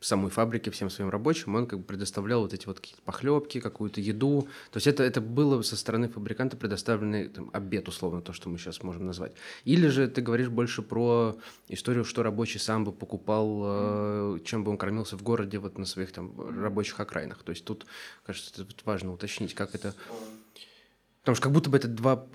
[0.01, 4.01] самой фабрике всем своим рабочим, он как бы предоставлял вот эти вот какие-то похлебки, какую-то
[4.01, 4.47] еду.
[4.71, 8.57] То есть это, это было со стороны фабриканта предоставленный там, обед, условно, то, что мы
[8.57, 9.33] сейчас можем назвать.
[9.63, 11.37] Или же ты говоришь больше про
[11.69, 15.85] историю, что рабочий сам бы покупал, э, чем бы он кормился в городе вот на
[15.85, 17.43] своих там рабочих окраинах.
[17.43, 17.85] То есть тут,
[18.25, 19.93] кажется, это важно уточнить, как это...
[21.21, 22.27] Потому что как будто бы это два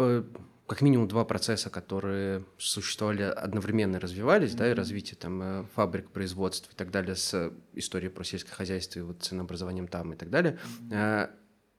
[0.67, 4.59] как минимум два процесса, которые существовали одновременно развивались, mm-hmm.
[4.59, 8.99] да, и развитие там э, фабрик, производств и так далее с историей про сельское хозяйство
[8.99, 10.59] и вот ценообразованием там и так далее.
[10.91, 11.29] Mm-hmm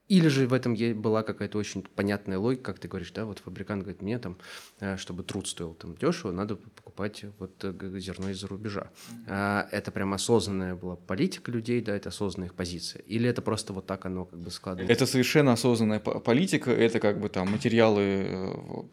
[0.07, 3.83] или же в этом была какая-то очень понятная логика, как ты говоришь, да, вот фабрикант
[3.83, 4.37] говорит, мне там,
[4.79, 8.89] э, чтобы труд стоил там дешево, надо покупать вот э, зерно из-за рубежа.
[9.27, 9.67] Mm-hmm.
[9.71, 13.01] Это прям осознанная была политика людей, да, это осознанная их позиция.
[13.01, 14.93] Или это просто вот так оно как бы складывается?
[14.93, 18.01] Это совершенно осознанная политика, это как бы там материалы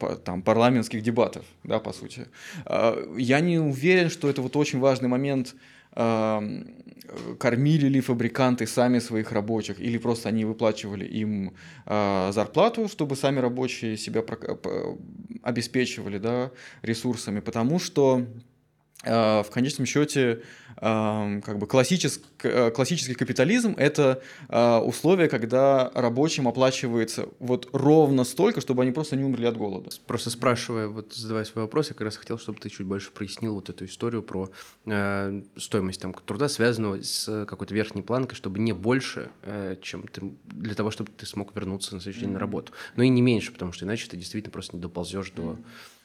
[0.00, 2.26] э, там парламентских дебатов, да, по сути.
[2.64, 5.54] А, я не уверен, что это вот очень важный момент,
[7.38, 11.54] кормили ли фабриканты сами своих рабочих, или просто они выплачивали им
[11.86, 14.24] э, зарплату, чтобы сами рабочие себя
[15.42, 16.50] обеспечивали да,
[16.82, 18.26] ресурсами, потому что
[19.04, 20.42] э, в конечном счете
[20.76, 28.60] как бы классический, э, классический капитализм– это а, условие, когда рабочим оплачивается вот ровно столько,
[28.60, 29.90] чтобы они просто не умерли от голода.
[30.06, 33.54] Просто спрашивая, вот задавая свой вопрос, я как раз хотел, чтобы ты чуть больше прояснил
[33.54, 34.50] вот эту историю про
[34.86, 40.32] э, стоимость там, труда, связанного с какой-то верхней планкой, чтобы не больше, э, чем ты,
[40.44, 42.72] для того, чтобы ты смог вернуться на следующий день на работу.
[42.96, 45.56] Но и не меньше, потому что иначе ты действительно просто не доползешь до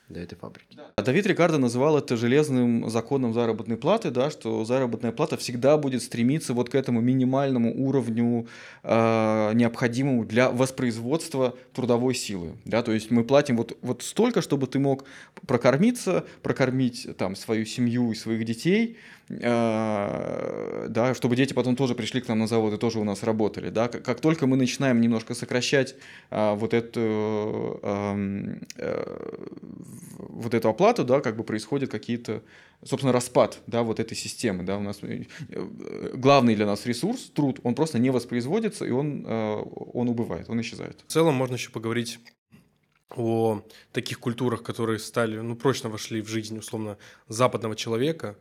[0.09, 0.77] до этой фабрики.
[0.95, 6.01] А Давид Рикардо называл это железным законом заработной платы, да, что заработная плата всегда будет
[6.01, 8.47] стремиться вот к этому минимальному уровню
[8.83, 14.67] э, необходимому для воспроизводства трудовой силы, да, то есть мы платим вот, вот столько, чтобы
[14.67, 15.05] ты мог
[15.45, 18.97] прокормиться, прокормить там свою семью и своих детей,
[19.29, 23.69] да, чтобы дети потом тоже пришли к нам на завод и тоже у нас работали,
[23.69, 25.95] да, как, как только мы начинаем немножко сокращать
[26.31, 29.35] э, вот эту э, э,
[30.17, 32.41] вот эту оплату, да, как бы происходят какие-то,
[32.83, 35.25] собственно, распад, да, вот этой системы, да, у нас э,
[36.15, 39.63] главный для нас ресурс, труд, он просто не воспроизводится, и он, э,
[39.93, 41.03] он убывает, он исчезает.
[41.07, 42.19] В целом можно еще поговорить
[43.15, 48.35] о таких культурах, которые стали, ну, прочно вошли в жизнь, условно, западного человека.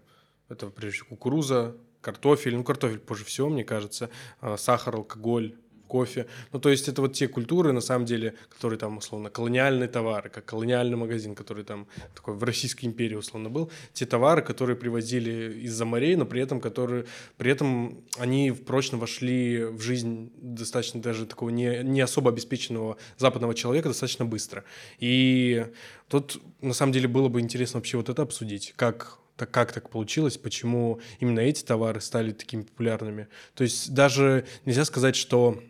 [0.48, 2.56] Это, прежде всего, кукуруза, картофель.
[2.56, 4.10] Ну, картофель позже всего, мне кажется.
[4.40, 5.54] А, сахар, алкоголь,
[5.88, 6.26] кофе.
[6.52, 10.28] Ну, то есть это вот те культуры, на самом деле, которые там, условно, колониальные товары,
[10.28, 13.72] как колониальный магазин, который там такой в Российской империи, условно, был.
[13.92, 17.06] Те товары, которые привозили из-за морей, но при этом, которые,
[17.36, 23.54] при этом они прочно вошли в жизнь достаточно даже такого не, не особо обеспеченного западного
[23.54, 24.64] человека достаточно быстро.
[24.98, 25.66] И
[26.08, 29.88] тут, на самом деле, было бы интересно вообще вот это обсудить, как так как так
[29.88, 33.28] получилось, почему именно эти товары стали такими популярными.
[33.54, 35.62] То есть даже нельзя сказать, что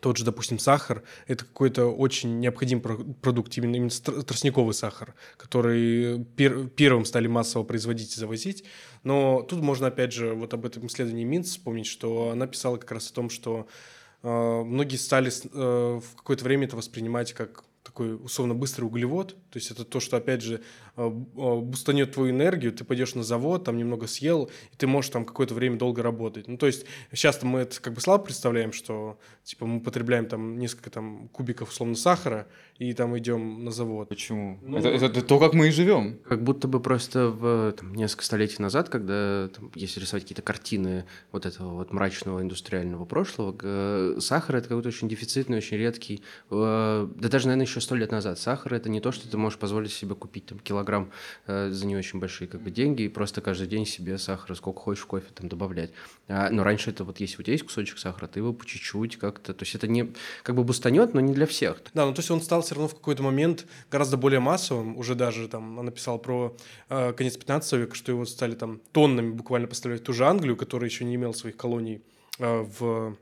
[0.00, 6.68] тот же, допустим, сахар– это какой-то очень необходимый продукт, именно, именно тростниковый сахар, который пер,
[6.68, 8.64] первым стали массово производить и завозить.
[9.04, 12.92] Но тут можно, опять же, вот об этом исследовании Минц вспомнить, что она писала как
[12.92, 13.68] раз о том, что
[14.22, 14.28] э,
[14.64, 19.70] многие стали э, в какое-то время это воспринимать как такой условно быстрый углевод, то есть
[19.70, 20.60] это то, что, опять же,
[20.96, 25.10] а, а, бустанет твою энергию, ты пойдешь на завод, там немного съел, и ты можешь
[25.10, 26.48] там какое-то время долго работать.
[26.48, 30.58] Ну, то есть часто мы это как бы слабо представляем, что, типа, мы потребляем там
[30.58, 34.08] несколько там кубиков, условно, сахара, и там идем на завод.
[34.08, 34.58] Почему?
[34.62, 36.18] Ну, это, это, это то, как мы и живем.
[36.28, 41.04] Как будто бы просто в там, несколько столетий назад, когда, там, если рисовать какие-то картины
[41.30, 47.28] вот этого вот мрачного индустриального прошлого, сахар– это какой-то очень дефицитный, очень редкий, э, да
[47.28, 48.38] даже, наверное, еще сто лет назад.
[48.38, 51.10] Сахар– это не то, что ты можешь позволить себе купить там килограмм
[51.46, 54.80] э, за не очень большие как бы деньги и просто каждый день себе сахара сколько
[54.80, 55.90] хочешь в кофе там добавлять.
[56.28, 59.16] А, но раньше это вот если у тебя есть кусочек сахара, ты его по чуть-чуть
[59.16, 60.12] как-то, то есть это не
[60.42, 61.82] как бы бустанет, но не для всех.
[61.94, 65.14] Да, ну то есть он стал все равно в какой-то момент гораздо более массовым, уже
[65.14, 66.56] даже там он написал про
[66.88, 70.88] э, конец 15 века, что его стали там тоннами буквально поставлять ту же Англию, которая
[70.88, 72.02] еще не имела своих колоний
[72.38, 73.16] э, в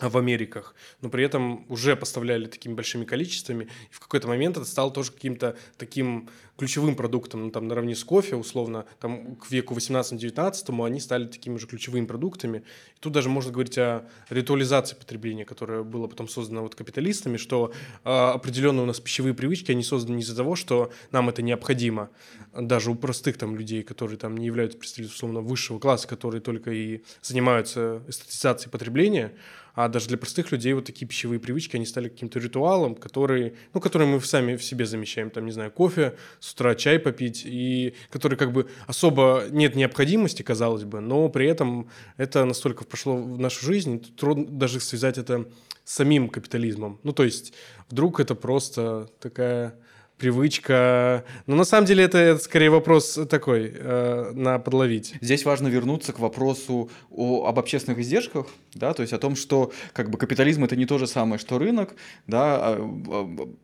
[0.00, 4.66] в Америках, но при этом уже поставляли такими большими количествами, и в какой-то момент это
[4.66, 9.74] стало тоже каким-то таким ключевым продуктом, ну, там, наравне с кофе, условно, там, к веку
[9.74, 12.58] 18-19 они стали такими же ключевыми продуктами.
[12.96, 17.72] И тут даже можно говорить о ритуализации потребления, которая была потом создана вот капиталистами, что
[18.04, 22.10] э, определенные у нас пищевые привычки, они созданы не из-за того, что нам это необходимо,
[22.54, 26.70] даже у простых там людей, которые там не являются представителями, условно, высшего класса, которые только
[26.70, 29.32] и занимаются эстетизацией потребления,
[29.74, 33.80] а даже для простых людей вот такие пищевые привычки, они стали каким-то ритуалом, который, ну,
[33.80, 35.30] который мы сами в себе замещаем.
[35.30, 40.42] Там, не знаю, кофе, с утра чай попить, и который как бы особо нет необходимости,
[40.42, 45.48] казалось бы, но при этом это настолько прошло в нашу жизнь, трудно даже связать это
[45.84, 46.98] с самим капитализмом.
[47.04, 47.54] Ну, то есть
[47.88, 49.78] вдруг это просто такая
[50.22, 51.24] привычка.
[51.48, 55.14] Но на самом деле это, это скорее вопрос такой, э, на подловить.
[55.20, 59.72] Здесь важно вернуться к вопросу о, об общественных издержках, да, то есть о том, что
[59.92, 61.96] как бы капитализм это не то же самое, что рынок,
[62.28, 62.76] да, а,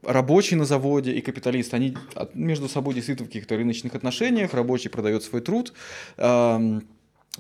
[0.05, 1.97] а, рабочий на заводе и капиталист, они
[2.35, 5.73] между собой действительно в каких-то рыночных отношениях, рабочий продает свой труд,
[6.17, 6.81] э,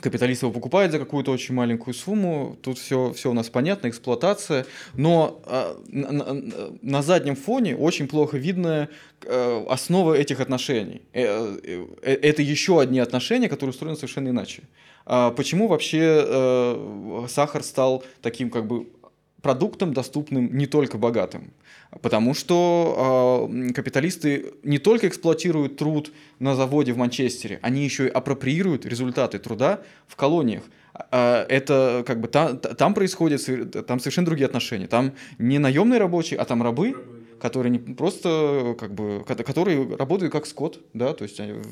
[0.01, 4.67] капиталист его покупает за какую-то очень маленькую сумму, тут все, все у нас понятно, эксплуатация,
[4.95, 6.37] но э, на,
[6.83, 8.89] на заднем фоне очень плохо видно
[9.25, 11.03] э, основа этих отношений.
[11.13, 14.63] Э, э, э, это еще одни отношения, которые устроены совершенно иначе.
[15.11, 18.87] А почему вообще э, сахар стал таким как бы
[19.43, 21.53] продуктом, доступным не только богатым.
[22.03, 28.11] Потому что э, капиталисты не только эксплуатируют труд на заводе в Манчестере, они еще и
[28.11, 30.63] апроприируют результаты труда в колониях.
[31.11, 34.87] Э, это как бы там, там происходит, там совершенно другие отношения.
[34.87, 36.95] Там не наемные рабочие, а там рабы,
[37.39, 41.63] которые не просто как бы, которые работают как скот, да, то есть они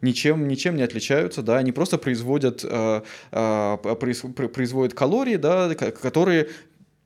[0.00, 3.02] ничем, ничем не отличаются, да, они просто производят, э,
[3.32, 6.48] э, производят калории, да, которые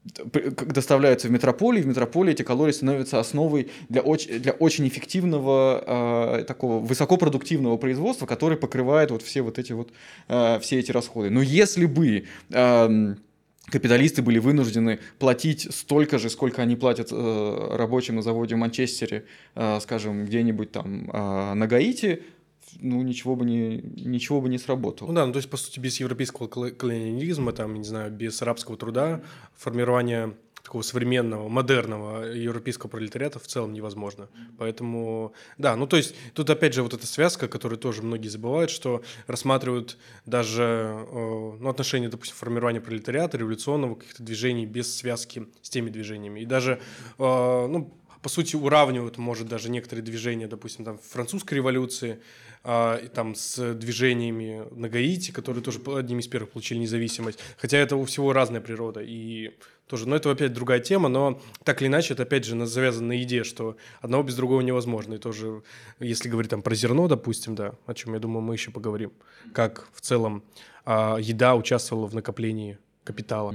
[0.04, 6.44] доставляются в метрополии, в метрополии эти калории становятся основой для очень, для очень эффективного, э,
[6.44, 9.92] такого высокопродуктивного производства, который покрывает вот все вот эти вот,
[10.28, 11.30] э, все эти расходы.
[11.30, 13.14] Но если бы э,
[13.70, 19.24] капиталисты были вынуждены платить столько же, сколько они платят э, рабочим на заводе в Манчестере,
[19.54, 22.22] э, скажем, где-нибудь там э, на Гаити,
[22.80, 25.08] ну, ничего бы не, ничего бы не сработало.
[25.08, 28.76] Ну да, ну то есть, по сути, без европейского колониализма, там, не знаю, без арабского
[28.76, 29.22] труда,
[29.56, 34.28] формирование такого современного, модерного европейского пролетариата в целом невозможно.
[34.58, 38.70] Поэтому, да, ну то есть тут опять же вот эта связка, которую тоже многие забывают,
[38.70, 45.70] что рассматривают даже э, ну, отношения, допустим, формирования пролетариата, революционного каких-то движений без связки с
[45.70, 46.40] теми движениями.
[46.40, 46.80] И даже,
[47.18, 47.92] э, ну,
[48.22, 52.20] по сути, уравнивают, может, даже некоторые движения, допустим, там, французской революции,
[52.64, 57.38] а, и там с движениями на Гаити, которые тоже одними из первых получили независимость.
[57.58, 59.00] Хотя это у всего разная природа.
[59.02, 59.52] И
[59.88, 63.22] тоже, но это опять другая тема, но так или иначе это опять же завязано на
[63.22, 65.14] идее, что одного без другого невозможно.
[65.14, 65.62] И тоже,
[65.98, 69.12] если говорить там про зерно, допустим, да, о чем я думаю мы еще поговорим,
[69.52, 70.44] как в целом
[70.84, 73.54] а, еда участвовала в накоплении капитала.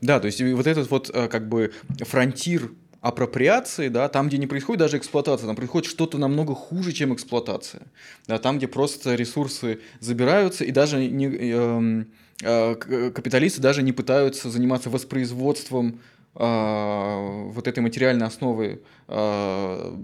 [0.00, 2.70] Да, то есть вот этот вот э, как бы фронтир
[3.04, 7.82] апроприации, да, там, где не происходит даже эксплуатация, там происходит что-то намного хуже, чем эксплуатация.
[8.26, 12.04] Да, там, где просто ресурсы забираются, и даже не, э,
[12.42, 16.00] э, капиталисты даже не пытаются заниматься воспроизводством
[16.34, 19.96] вот этой материальной основы э,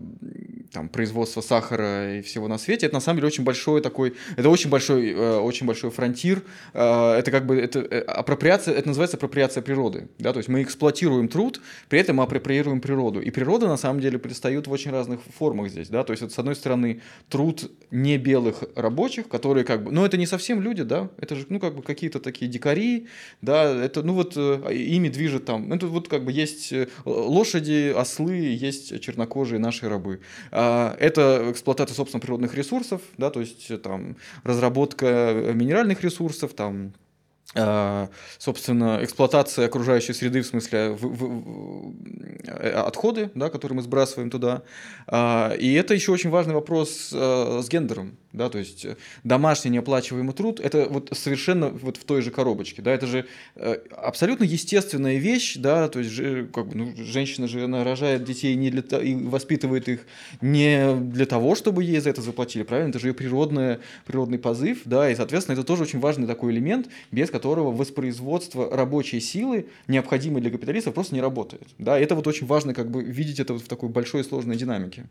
[0.73, 4.49] там, производства сахара и всего на свете, это на самом деле очень большой такой, это
[4.49, 6.43] очень большой, э, очень большой фронтир,
[6.75, 10.63] э, это как бы, это э, апроприация, это называется апроприация природы, да, то есть мы
[10.63, 14.91] эксплуатируем труд, при этом мы апроприируем природу, и природа на самом деле предстает в очень
[14.91, 19.65] разных формах здесь, да, то есть это, с одной стороны, труд не белых рабочих, которые
[19.65, 22.51] как бы, ну это не совсем люди, да, это же, ну как бы какие-то такие
[22.51, 23.09] дикари,
[23.43, 26.73] да, это, ну вот ими движет там, это вот как бы есть
[27.05, 33.83] лошади, ослы, есть чернокожие наши рабы, а, это эксплуатация, собственно, природных ресурсов, да, то есть
[33.83, 36.93] там разработка минеральных ресурсов, там
[37.57, 38.09] а,
[38.39, 41.07] собственно, эксплуатация окружающей среды, в смысле э,
[42.47, 44.63] отходы, да, которые мы сбрасываем туда.
[45.07, 50.35] А, и это еще очень важный вопрос с гендером да, то есть э, домашний неоплачиваемый
[50.35, 53.27] труд, это вот совершенно вот в той же коробочке, да, это же
[53.57, 56.17] э, абсолютно естественная вещь, да, то есть
[56.53, 60.07] как бы, ну, женщина же она рожает детей не для и воспитывает их
[60.41, 64.83] не для того, чтобы ей за это заплатили, правильно, это же ее природная, природный позыв,
[64.85, 70.41] да, и, соответственно, это тоже очень важный такой элемент, без которого воспроизводство рабочей силы, необходимой
[70.41, 73.63] для капиталистов, просто не работает, да, это вот очень важно как бы видеть это вот
[73.63, 75.09] в такой большой сложной динамике.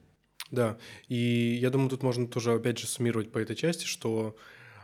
[0.52, 0.78] Да,
[1.08, 4.36] и я думаю, тут можно тоже, опять же, суммировать по этой части, что,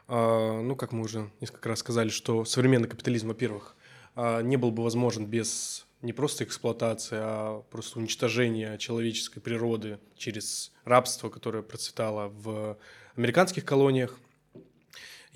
[0.07, 3.75] э, ну, как мы уже несколько раз сказали, что современный капитализм, во-первых,
[4.15, 10.71] э, не был бы возможен без не просто эксплуатации, а просто уничтожения человеческой природы через
[10.83, 12.77] рабство, которое процветало в
[13.15, 14.19] американских колониях.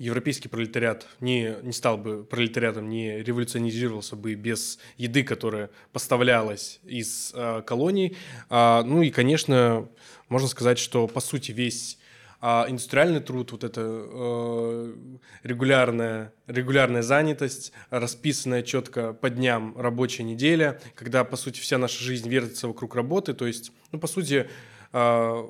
[0.00, 7.32] Европейский пролетариат не, не стал бы пролетариатом, не революционизировался бы без еды, которая поставлялась из
[7.34, 8.16] э, колоний.
[8.48, 9.88] А, ну и, конечно,
[10.30, 11.98] можно сказать, что по сути весь
[12.42, 14.94] а индустриальный труд, вот эта э,
[15.42, 22.30] регулярная, регулярная занятость, расписанная четко по дням рабочая неделя, когда, по сути, вся наша жизнь
[22.30, 24.48] вертится вокруг работы, то есть, ну, по сути,
[24.94, 25.48] э,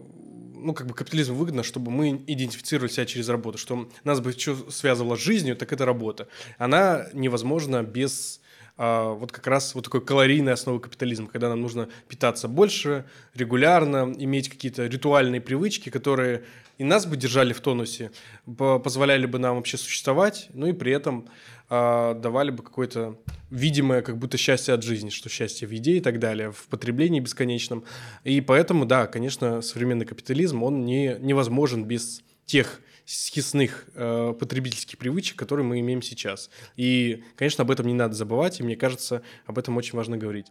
[0.63, 4.71] ну, как бы капитализм выгодно, чтобы мы идентифицировали себя через работу, что нас бы что
[4.71, 6.29] связывало с жизнью, так это работа.
[6.59, 8.41] Она невозможна без
[8.83, 13.05] а, вот как раз вот такой калорийной основы капитализма, когда нам нужно питаться больше,
[13.35, 16.45] регулярно, иметь какие-то ритуальные привычки, которые
[16.79, 18.11] и нас бы держали в тонусе,
[18.57, 21.29] позволяли бы нам вообще существовать, ну и при этом
[21.71, 23.17] э, давали бы какое-то
[23.51, 27.21] видимое как будто счастье от жизни, что счастье в еде и так далее, в потреблении
[27.21, 27.85] бесконечном.
[28.25, 35.37] И поэтому, да, конечно, современный капитализм, он не, невозможен без тех съестных э, потребительских привычек,
[35.37, 36.51] которые мы имеем сейчас.
[36.77, 40.47] И, конечно, об этом не надо забывать, и мне кажется, об этом очень важно говорить.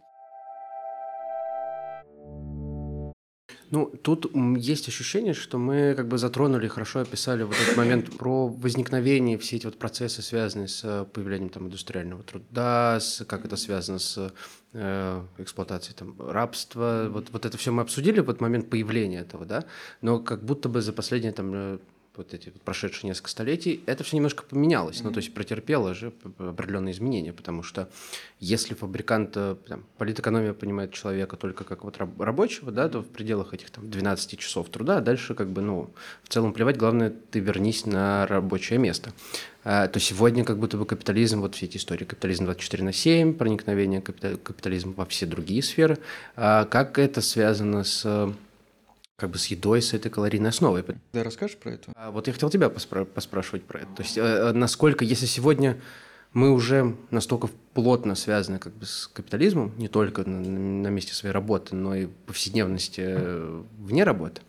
[3.70, 8.48] Ну, тут есть ощущение, что мы как бы затронули, хорошо описали вот этот момент про
[8.48, 13.56] возникновение, все эти вот процессы, связанные с э, появлением там индустриального труда, с, как это
[13.56, 14.32] связано с
[14.72, 19.64] э, эксплуатацией там рабства, вот, вот это все мы обсудили, вот момент появления этого, да,
[20.02, 21.78] но как будто бы за последние там э,
[22.16, 24.98] вот эти прошедшие несколько столетий, это все немножко поменялось.
[24.98, 25.04] Mm-hmm.
[25.04, 27.88] Ну, то есть претерпело же определенные изменения, потому что
[28.40, 33.54] если фабрикант, э, там, политэкономия понимает человека только как вот рабочего, да, то в пределах
[33.54, 35.90] этих там 12 часов труда, а дальше как бы, ну,
[36.24, 39.12] в целом плевать, главное, ты вернись на рабочее место.
[39.62, 43.34] А, то сегодня как будто бы капитализм, вот все эти истории, капитализм 24 на 7,
[43.34, 45.98] проникновение капитализма во все другие сферы,
[46.34, 48.32] а как это связано с
[49.20, 50.82] как бы с едой, с этой калорийной основой.
[51.12, 51.92] Да, расскажешь про это?
[51.94, 53.94] А вот я хотел тебя поспра- поспрашивать про это.
[53.96, 55.78] То есть, э, насколько, если сегодня
[56.32, 61.34] мы уже настолько плотно связаны как бы с капитализмом, не только на, на месте своей
[61.34, 64.40] работы, но и повседневности э, вне работы.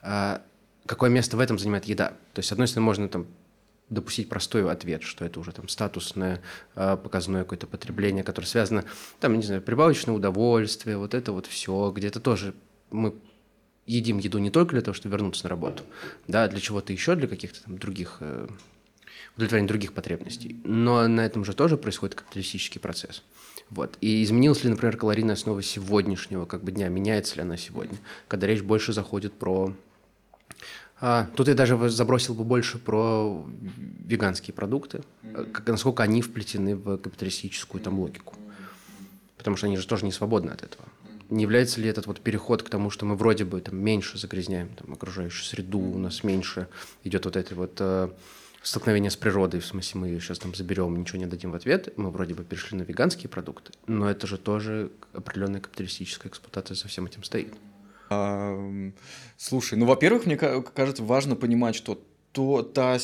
[0.00, 0.42] А
[0.86, 2.10] какое место в этом занимает еда?
[2.32, 3.26] То есть, с одной стороны, можно там
[3.88, 6.40] допустить простой ответ, что это уже там статусное,
[6.76, 8.84] а, показное какое-то потребление, которое связано,
[9.18, 12.54] там, не знаю, прибавочное удовольствие, вот это вот все, где-то тоже
[12.92, 13.14] мы
[13.86, 15.82] едим еду не только для того, чтобы вернуться на работу,
[16.28, 18.48] да, для чего-то еще, для каких-то там других, э,
[19.36, 20.60] удовлетворения других потребностей.
[20.64, 23.22] Но на этом же тоже происходит капиталистический процесс.
[23.70, 23.96] Вот.
[24.00, 26.88] И изменилась ли, например, калорийная основа сегодняшнего как бы дня?
[26.88, 27.98] Меняется ли она сегодня?
[28.28, 29.74] Когда речь больше заходит про
[31.02, 33.46] а, тут я даже забросил бы больше про
[34.04, 35.02] веганские продукты,
[35.52, 38.34] как, насколько они вплетены в капиталистическую там логику.
[39.38, 40.84] Потому что они же тоже не свободны от этого.
[41.30, 44.68] Не является ли этот вот переход к тому, что мы вроде бы там меньше загрязняем
[44.70, 46.68] там, окружающую среду, у нас меньше
[47.04, 48.08] идет вот это вот э,
[48.62, 51.96] столкновение с природой, в смысле мы ее сейчас там заберем, ничего не дадим в ответ,
[51.96, 56.88] мы вроде бы перешли на веганские продукты, но это же тоже определенная капиталистическая эксплуатация со
[56.88, 57.54] всем этим стоит.
[59.36, 62.02] Слушай, ну, во-первых, мне кажется, важно понимать, что
[62.32, 62.98] то та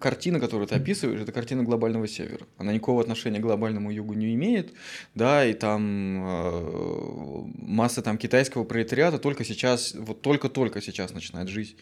[0.00, 2.46] картина, которую ты описываешь, это картина глобального севера.
[2.58, 4.72] Она никакого отношения к глобальному югу не имеет,
[5.14, 11.76] да, и там э, масса там китайского пролетариата только сейчас, вот только-только сейчас начинает жить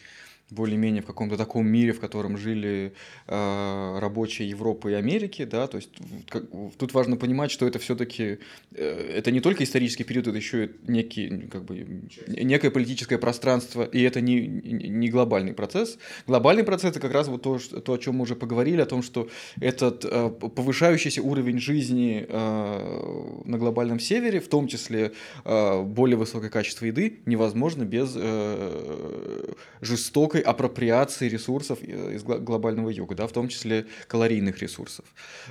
[0.51, 2.93] более-менее в каком-то таком мире, в котором жили
[3.27, 5.89] э, рабочие Европы и Америки, да, то есть
[6.29, 6.43] как,
[6.77, 8.39] тут важно понимать, что это все-таки
[8.75, 13.83] э, это не только исторический период, это еще и некий, как бы, некое политическое пространство,
[13.83, 15.97] и это не, не глобальный процесс.
[16.27, 19.03] Глобальный процесс это как раз вот то, то, о чем мы уже поговорили, о том,
[19.03, 19.29] что
[19.61, 25.13] этот э, повышающийся уровень жизни э, на глобальном севере, в том числе
[25.45, 32.89] э, более высокое качество еды, невозможно без э, жестокой такой апроприации ресурсов э, из глобального
[32.89, 35.05] юга, да, в том числе калорийных ресурсов.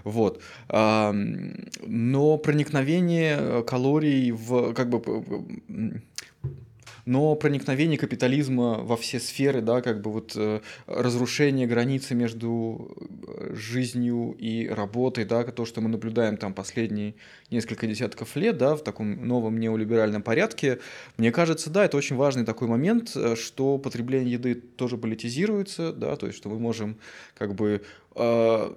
[0.05, 0.43] Вот.
[0.69, 5.03] Но проникновение э, калорий в как бы
[7.05, 12.97] но проникновение капитализма во все сферы, да, как бы вот э, разрушение границы между
[13.27, 17.15] э, жизнью и работой, да, то, что мы наблюдаем там последние
[17.51, 20.79] несколько десятков лет, да, в таком новом неолиберальном порядке,
[21.17, 26.17] мне кажется, да, это очень важный такой момент, э, что потребление еды тоже политизируется, да,
[26.17, 26.99] то есть что мы можем
[27.37, 27.83] как бы
[28.15, 28.75] э,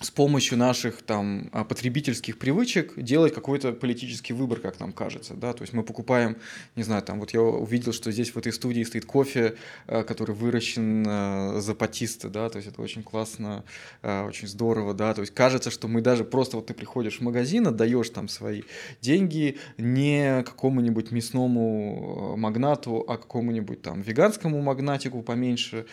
[0.00, 5.52] с помощью наших там а, потребительских привычек делать какой-то политический выбор, как нам кажется, да,
[5.52, 6.36] то есть мы покупаем,
[6.76, 10.34] не знаю, там вот я увидел, что здесь в этой студии стоит кофе, а, который
[10.34, 13.64] выращен а, запатисто, да, то есть это очень классно,
[14.02, 17.66] очень здорово, да, то есть кажется, что мы даже просто вот ты приходишь в магазин,
[17.66, 18.62] отдаешь там свои
[19.00, 25.86] деньги не какому-нибудь мясному магнату, а какому-нибудь там веганскому магнатику поменьше,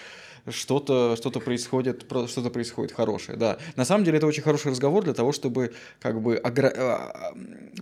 [0.50, 3.58] что-то что происходит, что-то происходит хорошее, да.
[3.76, 6.72] На самом деле это очень хороший разговор для того, чтобы как бы огра...
[6.76, 7.34] А,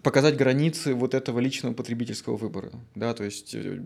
[0.02, 3.82] показать границы вот этого личного потребительского выбора, да, то есть э,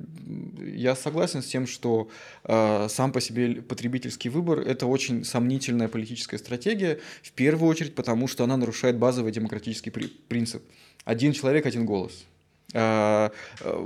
[0.60, 2.10] я согласен с тем, что
[2.44, 8.28] э, сам по себе потребительский выбор это очень сомнительная политическая стратегия, в первую очередь потому,
[8.28, 10.08] что она нарушает базовый демократический при...
[10.08, 10.64] принцип.
[11.04, 12.26] Один человек, один голос
[12.74, 13.86] а, э,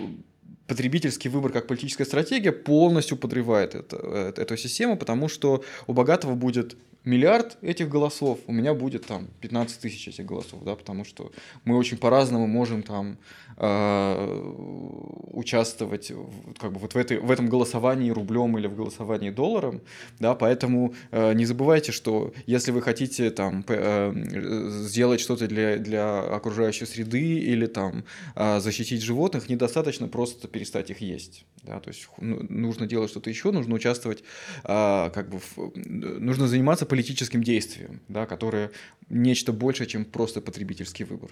[0.72, 6.34] потребительский выбор как политическая стратегия полностью подрывает это, э, эту систему, потому что у богатого
[6.34, 11.34] будет миллиард этих голосов, у меня будет там 15 тысяч этих голосов, да, потому что
[11.65, 13.17] мы очень по-разному можем там
[15.34, 19.82] участвовать в, как бы вот в, этой, в этом голосовании рублем или в голосовании долларом,
[20.20, 24.14] да, поэтому э, не забывайте, что если вы хотите там э,
[24.86, 28.03] сделать что-то для, для окружающей среды или там
[28.36, 33.30] э, защитить животных, недостаточно просто перестать их есть, да, то есть ну, нужно делать что-то
[33.30, 34.24] еще, нужно участвовать,
[34.64, 38.72] э, как бы, в, нужно заниматься политическим действием, да, которое
[39.09, 41.32] нечто большее, чем просто потребительский выбор.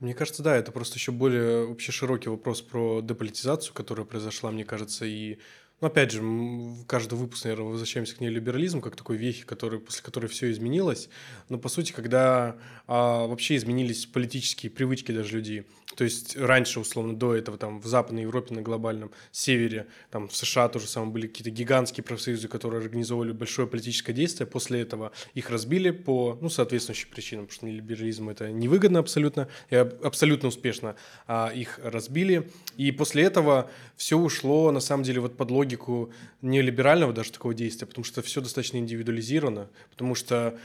[0.00, 4.64] Мне кажется, да, это просто еще более вообще широкий вопрос про деполитизацию, которая произошла, мне
[4.64, 5.38] кажется, и
[5.80, 10.02] ну, опять же, в каждый выпуск, наверное, возвращаемся к неолиберализму, как такой вехи, который, после
[10.02, 11.08] которой все изменилось.
[11.48, 12.56] Но, по сути, когда
[12.88, 17.86] а, вообще изменились политические привычки даже людей, то есть раньше, условно, до этого, там, в
[17.86, 22.82] Западной Европе, на глобальном севере, там, в США тоже самое были какие-то гигантские профсоюзы, которые
[22.82, 24.46] организовывали большое политическое действие.
[24.46, 29.76] После этого их разбили по, ну, соответствующим причинам, потому что неолиберализм это невыгодно абсолютно, и
[29.76, 32.50] абсолютно успешно а, их разбили.
[32.76, 36.10] И после этого все ушло, на самом деле, вот под логику логику
[36.40, 40.58] неолиберального даже такого действия, потому что все достаточно индивидуализировано, потому что,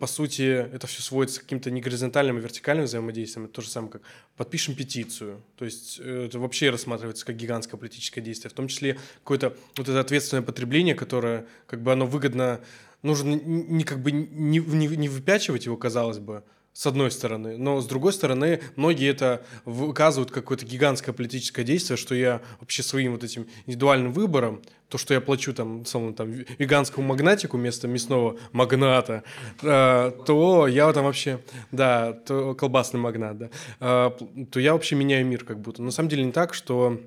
[0.00, 3.44] по сути, это все сводится к каким-то не горизонтальным, а вертикальным взаимодействиям.
[3.44, 4.02] Это то же самое, как
[4.36, 5.42] подпишем петицию.
[5.56, 9.88] То есть э, это вообще рассматривается как гигантское политическое действие, в том числе какое-то вот
[9.88, 12.60] это ответственное потребление, которое как бы оно выгодно
[13.02, 16.42] нужно не как бы не, не, не выпячивать его, казалось бы,
[16.78, 17.58] с одной стороны.
[17.58, 23.14] Но с другой стороны, многие это выказывают какое-то гигантское политическое действие, что я вообще своим
[23.14, 28.38] вот этим индивидуальным выбором, то, что я плачу там, самому, там веганскому магнатику вместо мясного
[28.52, 29.24] магната,
[29.60, 31.40] э, то я там вообще,
[31.72, 33.50] да, то колбасный магнат, да,
[33.80, 34.10] э,
[34.48, 35.82] то я вообще меняю мир как будто.
[35.82, 37.00] На самом деле не так, что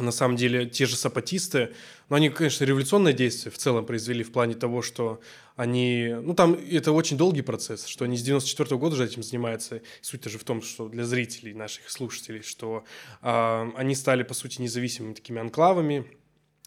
[0.00, 1.74] на самом деле те же сапатисты,
[2.08, 5.20] ну, они, конечно, революционное действие в целом произвели в плане того, что
[5.56, 9.22] они, ну, там это очень долгий процесс, что они с 94 -го года уже этим
[9.22, 9.82] занимаются.
[10.00, 12.84] Суть же в том, что для зрителей, наших слушателей, что
[13.22, 16.04] э, они стали, по сути, независимыми такими анклавами,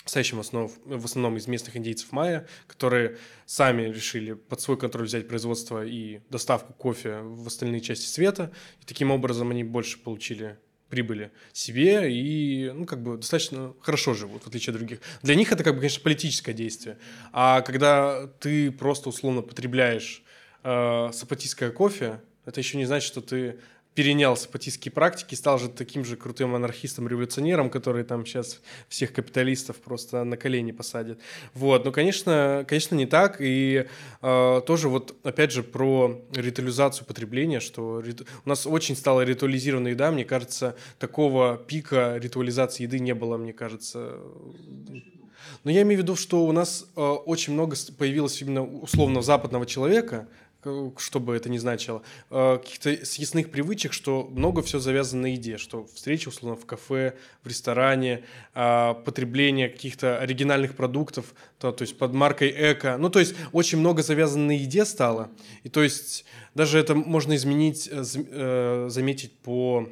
[0.10, 5.06] состоящим в основном, в основном из местных индейцев майя, которые сами решили под свой контроль
[5.06, 8.52] взять производство и доставку кофе в остальные части света.
[8.82, 10.58] И таким образом они больше получили
[10.90, 15.00] прибыли себе и, ну, как бы достаточно хорошо живут, в отличие от других.
[15.22, 16.98] Для них это, как бы, конечно, политическое действие.
[17.32, 20.24] А когда ты просто условно потребляешь
[20.64, 23.60] э, сапатистское кофе, это еще не значит, что ты
[23.96, 30.24] перенял сапатистские практики, стал же таким же крутым анархистом-революционером, который там сейчас всех капиталистов просто
[30.24, 31.20] на колени посадит.
[31.54, 33.38] Вот, ну, конечно, конечно, не так.
[33.40, 33.88] И
[34.22, 38.26] э, тоже вот, опять же, про ритуализацию потребления, что риту...
[38.46, 43.54] у нас очень стала ритуализированная еда, мне кажется, такого пика ритуализации еды не было, мне
[43.54, 44.20] кажется,
[45.64, 49.66] но я имею в виду, что у нас э, очень много появилось именно условно западного
[49.66, 50.28] человека,
[50.98, 55.58] что бы это ни значило, э, каких-то съестных привычек, что много все завязано на еде,
[55.58, 61.98] что встречи, условно, в кафе, в ресторане, а, потребление каких-то оригинальных продуктов, то, то есть
[61.98, 62.98] под маркой эко.
[62.98, 65.30] Ну, то есть очень много завязано на еде стало.
[65.64, 69.88] И то есть даже это можно изменить, э, э, заметить по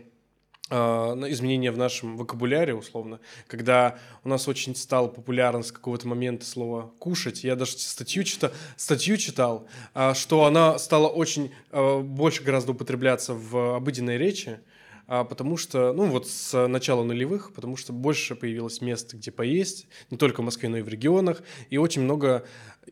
[0.69, 6.91] изменения в нашем вокабуляре, условно, когда у нас очень стало популярно с какого-то момента слово
[6.99, 7.43] «кушать».
[7.43, 13.33] Я даже статью читал, статью читал а, что она стала очень а, больше гораздо употребляться
[13.33, 14.59] в обыденной речи,
[15.07, 20.17] потому что, ну вот с начала нулевых, потому что больше появилось мест, где поесть, не
[20.17, 22.45] только в Москве, но и в регионах, и очень много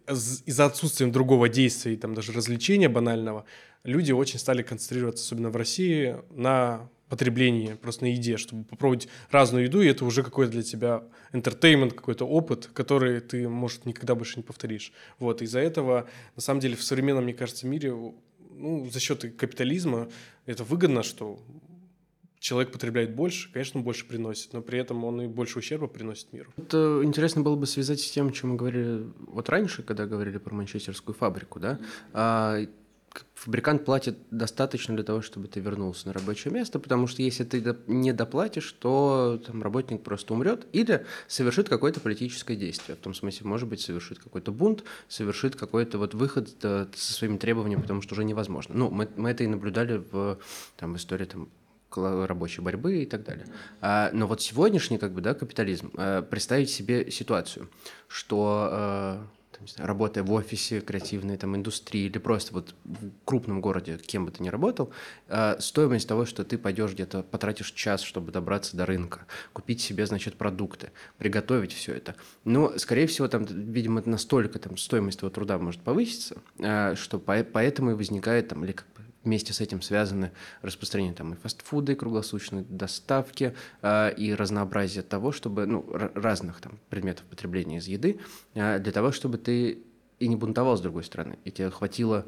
[0.08, 3.44] из-за отсутствия другого действия и там даже развлечения банального,
[3.84, 9.66] люди очень стали концентрироваться, особенно в России, на потреблении, просто на еде, чтобы попробовать разную
[9.66, 11.04] еду, и это уже какой-то для тебя
[11.34, 14.92] entertainment, какой-то опыт, который ты, может, никогда больше не повторишь.
[15.20, 17.94] Вот, из-за этого, на самом деле, в современном, мне кажется, мире,
[18.52, 20.10] ну, за счет капитализма
[20.46, 21.40] это выгодно, что
[22.40, 26.52] человек потребляет больше, конечно, больше приносит, но при этом он и больше ущерба приносит миру.
[26.58, 30.38] Это интересно было бы связать с тем, о чем мы говорили вот раньше, когда говорили
[30.38, 31.80] про манчестерскую фабрику, да?
[32.14, 32.60] А,
[33.34, 37.76] фабрикант платит достаточно для того, чтобы ты вернулся на рабочее место, потому что если ты
[37.88, 42.96] не доплатишь, то там, работник просто умрет или совершит какое-то политическое действие.
[42.96, 47.82] В том смысле, может быть, совершит какой-то бунт, совершит какой-то вот выход со своими требованиями,
[47.82, 48.76] потому что уже невозможно.
[48.76, 50.40] Ну, мы, мы это и наблюдали в
[50.78, 51.50] там, истории там,
[51.96, 53.46] рабочей борьбы и так далее.
[53.82, 57.70] А, но вот сегодняшний как бы, да, капитализм, а, представить себе ситуацию,
[58.08, 59.28] что а,
[59.58, 64.26] там, знаю, работая в офисе, креативной там, индустрии или просто вот в крупном городе, кем
[64.26, 64.92] бы ты ни работал,
[65.28, 70.06] э, стоимость того, что ты пойдешь где-то, потратишь час, чтобы добраться до рынка, купить себе,
[70.06, 72.16] значит, продукты, приготовить все это.
[72.44, 77.44] Но, скорее всего, там, видимо, настолько там, стоимость твоего труда может повыситься, э, что по
[77.44, 78.88] поэтому и возникает там, или как
[79.26, 85.32] вместе с этим связаны распространение там и фастфуда, и круглосуточной доставки, э, и разнообразие того,
[85.32, 88.20] чтобы, ну, разных там предметов потребления из еды,
[88.54, 89.80] э, для того, чтобы ты
[90.20, 92.26] и не бунтовал с другой стороны, и тебе хватило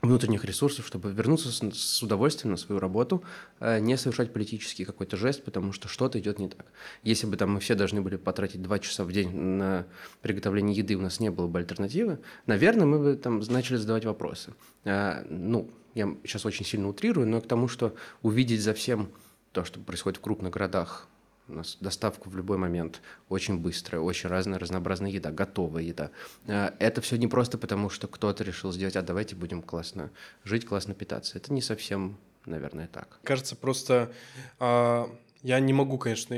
[0.00, 3.24] внутренних ресурсов, чтобы вернуться с, удовольствием на свою работу,
[3.58, 6.66] э, не совершать политический какой-то жест, потому что что-то идет не так.
[7.02, 9.86] Если бы там мы все должны были потратить два часа в день на
[10.22, 14.54] приготовление еды, у нас не было бы альтернативы, наверное, мы бы там начали задавать вопросы.
[14.84, 15.68] Ну,
[15.98, 19.10] я сейчас очень сильно утрирую, но к тому, что увидеть за всем
[19.52, 21.08] то, что происходит в крупных городах,
[21.48, 26.10] у нас доставка в любой момент очень быстрая, очень разная, разнообразная еда, готовая еда.
[26.46, 30.10] А, это все не просто потому, что кто-то решил сделать, а давайте будем классно
[30.44, 31.38] жить, классно питаться.
[31.38, 33.18] Это не совсем, наверное, так.
[33.24, 34.12] Кажется, просто
[34.60, 35.10] а,
[35.48, 36.36] я не могу, конечно,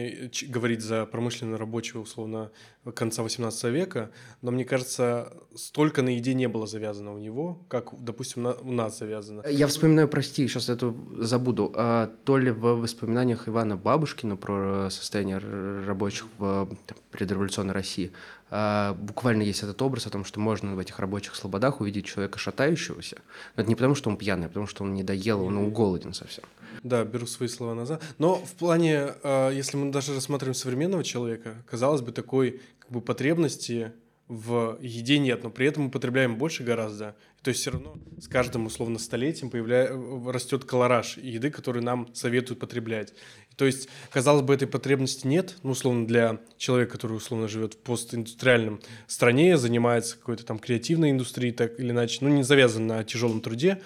[0.49, 2.53] говорить за промышленно рабочего, условно,
[2.95, 7.93] конца 18 века, но мне кажется, столько на еде не было завязано у него, как,
[7.99, 9.43] допустим, на, у нас завязано.
[9.49, 15.39] Я вспоминаю, прости, сейчас это забуду, а, то ли в воспоминаниях Ивана Бабушкина про состояние
[15.39, 18.13] рабочих в там, предреволюционной России,
[18.51, 23.19] буквально есть этот образ о том, что можно в этих рабочих слободах увидеть человека шатающегося,
[23.57, 26.13] но это не потому, что он пьяный, а потому, что он не доел, он голоден
[26.13, 26.45] совсем.
[26.83, 28.03] Да, беру свои слова назад.
[28.19, 33.01] Но в плане, а, если мы даже рассматриваем современного человека, казалось бы, такой как бы
[33.01, 33.93] потребности
[34.31, 37.17] в еде нет, но при этом мы потребляем больше гораздо.
[37.43, 39.91] То есть все равно с каждым условно столетием появля...
[40.31, 43.13] растет колораж еды, который нам советуют потреблять.
[43.61, 47.77] То есть, казалось бы, этой потребности нет, ну, условно, для человека, который, условно, живет в
[47.77, 53.43] постиндустриальном стране, занимается какой-то там креативной индустрией, так или иначе, ну, не завязан на тяжелом
[53.43, 53.83] труде,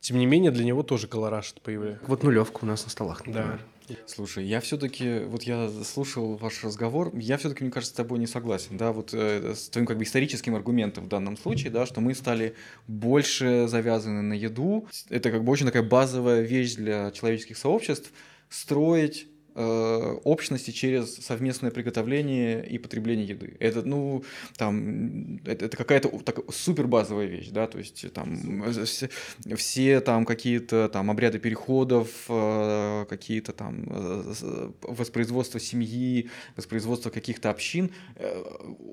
[0.00, 2.06] тем не менее, для него тоже колораж появляется.
[2.06, 3.60] Вот нулевка у нас на столах, например.
[3.86, 3.96] Да.
[4.06, 8.26] Слушай, я все-таки, вот я слушал ваш разговор, я все-таки, мне кажется, с тобой не
[8.26, 12.00] согласен, да, вот э, с твоим как бы историческим аргументом в данном случае, да, что
[12.00, 12.54] мы стали
[12.86, 14.88] больше завязаны на еду.
[15.10, 18.10] Это как бы очень такая базовая вещь для человеческих сообществ
[18.48, 19.28] строить
[19.60, 23.56] Э, общности через совместное приготовление и потребление еды.
[23.58, 24.22] Это, ну,
[24.56, 29.08] там, это, это какая-то так, супер базовая вещь, да, то есть там все,
[29.56, 37.90] все там какие-то там обряды переходов, э, какие-то там э, воспроизводство семьи, воспроизводство каких-то общин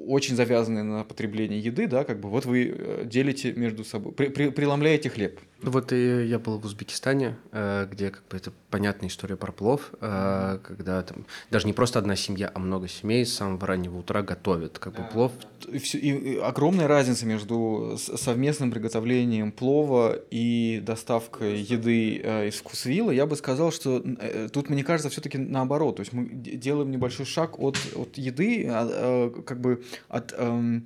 [0.07, 4.49] очень завязаны на потребление еды, да, как бы вот вы делите между собой, при, при,
[4.49, 5.39] преломляете хлеб.
[5.69, 11.01] Вот и я был в Узбекистане, где как бы это понятная история про плов, когда
[11.03, 14.93] там даже не просто одна семья, а много семей с самого раннего утра готовят как
[14.93, 15.31] бы плов.
[15.67, 23.11] И, и огромная разница между совместным приготовлением плова и доставкой еды э, из вкусвилла.
[23.11, 25.97] Я бы сказал, что э, тут, мне кажется, все-таки наоборот.
[25.97, 30.33] То есть мы делаем небольшой шаг от, от еды, а, э, как бы от...
[30.37, 30.81] Э,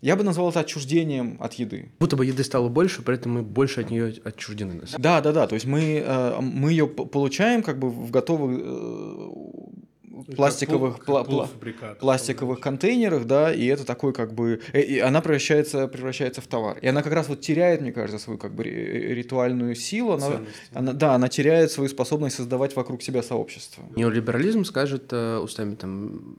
[0.00, 1.90] я бы назвал это отчуждением от еды.
[2.00, 4.80] Будто бы еды стало больше, поэтому мы больше от нее отчуждены.
[4.98, 5.46] Да, да, да.
[5.46, 11.26] То есть мы, э, мы ее получаем как бы в готовых э, пластиковых, как пла-
[11.26, 16.46] пла- пластиковых контейнерах, да, и это такой как бы, э, и она превращается, превращается в
[16.46, 16.78] товар.
[16.78, 20.40] И она как раз вот теряет, мне кажется, свою как бы ритуальную силу, она,
[20.74, 23.84] она, да, она теряет свою способность создавать вокруг себя сообщество.
[23.96, 26.36] Неолиберализм скажет устами там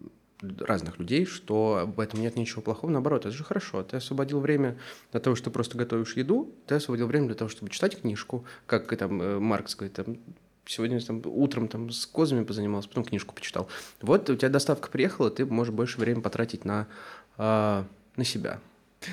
[0.59, 3.83] разных людей, что в этом нет ничего плохого, наоборот, это же хорошо.
[3.83, 4.77] Ты освободил время
[5.11, 8.95] для того, что просто готовишь еду, ты освободил время для того, чтобы читать книжку, как
[8.97, 10.17] там э, Маркс говорит, там,
[10.65, 13.67] сегодня там, утром там, с козами позанимался, потом книжку почитал.
[14.01, 16.87] Вот у тебя доставка приехала, ты можешь больше времени потратить на,
[17.37, 17.83] э,
[18.15, 18.59] на себя.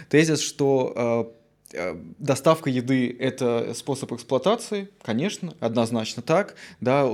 [0.09, 1.35] Тезис, что
[1.73, 7.05] э, доставка еды– это способ эксплуатации, конечно, однозначно так, да,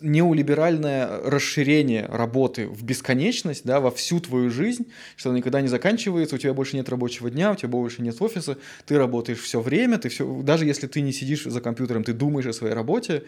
[0.00, 6.36] неолиберальное расширение работы в бесконечность, да, во всю твою жизнь, что она никогда не заканчивается,
[6.36, 8.56] у тебя больше нет рабочего дня, у тебя больше нет офиса,
[8.86, 12.46] ты работаешь все время, ты все, даже если ты не сидишь за компьютером, ты думаешь
[12.46, 13.24] о своей работе,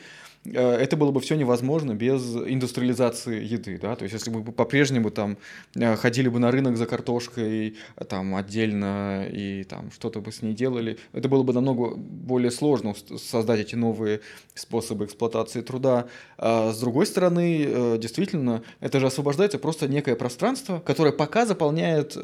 [0.53, 5.38] это было бы все невозможно без индустриализации еды, да, то есть если бы по-прежнему там
[5.74, 7.76] э, ходили бы на рынок за картошкой
[8.09, 12.94] там отдельно и там что-то бы с ней делали, это было бы намного более сложно
[13.16, 14.20] создать эти новые
[14.55, 16.07] способы эксплуатации труда.
[16.38, 22.16] А с другой стороны, э, действительно, это же освобождается просто некое пространство, которое пока заполняет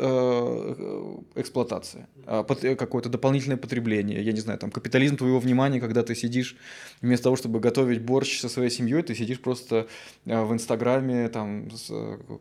[1.34, 6.56] эксплуатация, а какое-то дополнительное потребление, я не знаю, там капитализм твоего внимания, когда ты сидишь
[7.00, 9.88] вместо того, чтобы готовить борщ со своей семьей, ты сидишь просто
[10.26, 11.68] э, в Инстаграме, там,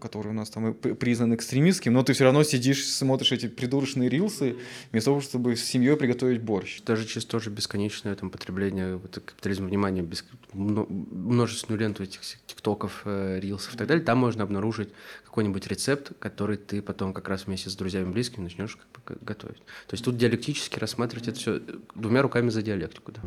[0.02, 4.58] который у нас там признан экстремистским, но ты все равно сидишь, смотришь эти придурочные рилсы,
[4.92, 6.82] вместо того, чтобы с семьей приготовить борщ.
[6.82, 13.40] Даже через тоже бесконечное там, потребление вот, капитализма внимания, без, множественную ленту этих тиктоков, э,
[13.40, 14.90] рилсов и так далее, там можно обнаружить
[15.24, 19.60] какой-нибудь рецепт, который ты потом как раз вместе с друзьями близкими начнешь как бы готовить.
[19.88, 21.62] То есть тут диалектически рассматривать это все
[21.96, 23.14] двумя руками за диалектику.
[23.14, 23.22] Да.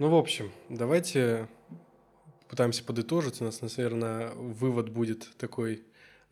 [0.00, 1.46] Ну, в общем, давайте
[2.48, 3.42] пытаемся подытожить.
[3.42, 5.82] У нас, наверное, вывод будет такой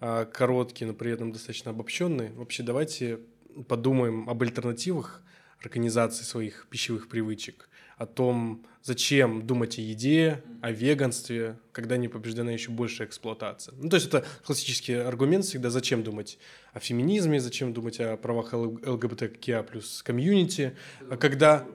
[0.01, 2.33] а, короткий, но при этом достаточно обобщенный.
[2.33, 3.21] Вообще, давайте
[3.69, 5.23] подумаем об альтернативах
[5.63, 12.53] организации своих пищевых привычек, о том, зачем думать о еде, о веганстве, когда не побеждена
[12.53, 13.75] еще большая эксплуатация.
[13.77, 16.39] Ну, то есть это классический аргумент всегда, зачем думать
[16.73, 20.75] о феминизме, зачем думать о правах ЛГБТКИА плюс комьюнити,
[21.11, 21.67] а когда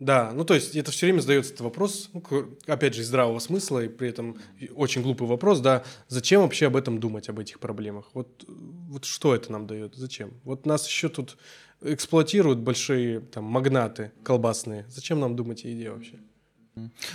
[0.00, 2.22] да, ну то есть это все время задается этот вопрос, ну,
[2.66, 4.38] опять же, из здравого смысла, и при этом
[4.74, 8.06] очень глупый вопрос, да, зачем вообще об этом думать, об этих проблемах?
[8.14, 10.32] Вот, вот что это нам дает, зачем?
[10.44, 11.36] Вот нас еще тут
[11.82, 16.18] эксплуатируют большие там магнаты колбасные, зачем нам думать о еде вообще?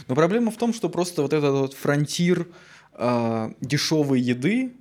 [0.08, 2.46] Но проблема в том, что просто вот этот вот фронтир э,
[2.94, 4.76] а, дешевой еды,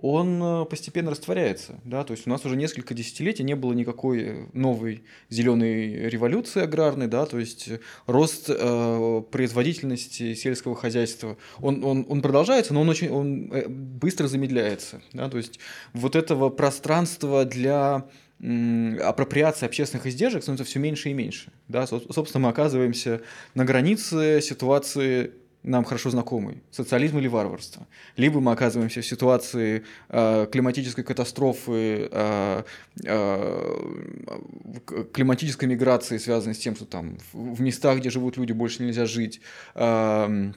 [0.00, 1.80] он э, постепенно растворяется.
[1.84, 2.04] Да?
[2.04, 7.26] То есть у нас уже несколько десятилетий не было никакой новой зеленой революции аграрной, да?
[7.26, 7.68] то есть
[8.06, 14.28] рост э, производительности сельского хозяйства, он, он, он продолжается, но он, очень, он э, быстро
[14.28, 15.02] замедляется.
[15.12, 15.28] Да?
[15.28, 15.58] То есть
[15.92, 18.06] вот этого пространства для
[18.40, 21.50] апроприации общественных издержек становится все меньше и меньше.
[21.66, 21.88] Да?
[21.88, 23.20] Собственно, мы оказываемся
[23.54, 25.32] на границе ситуации
[25.68, 27.86] нам хорошо знакомый, социализм или варварство.
[28.16, 32.62] Либо мы оказываемся в ситуации э, климатической катастрофы, э,
[33.04, 33.78] э,
[35.12, 39.40] климатической миграции, связанной с тем, что там в местах, где живут люди, больше нельзя жить.
[39.74, 40.52] Э,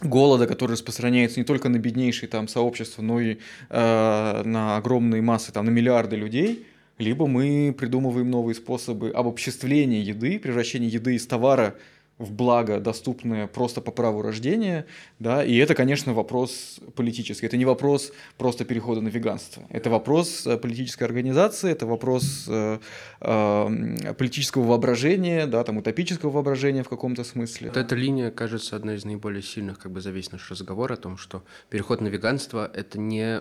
[0.00, 3.38] голода, который распространяется не только на беднейшие там сообщества, но и
[3.68, 6.66] э, на огромные массы, там, на миллиарды людей,
[6.98, 11.74] либо мы придумываем новые способы обобществления еды, превращения еды из товара
[12.18, 14.86] в благо, доступное просто по праву рождения,
[15.18, 17.46] да, и это, конечно, вопрос политический.
[17.46, 19.64] Это не вопрос просто перехода на веганство.
[19.70, 22.78] Это вопрос э, политической организации, это вопрос э,
[23.20, 27.68] э, политического воображения, да, там, утопического воображения в каком-то смысле.
[27.68, 30.96] Вот эта линия, кажется, одной из наиболее сильных как бы за весь наш разговор о
[30.96, 33.40] том, что переход на веганство– это не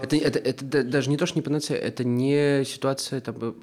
[0.00, 3.56] это, это, это, это даже не то, что не панацея, это не ситуация там,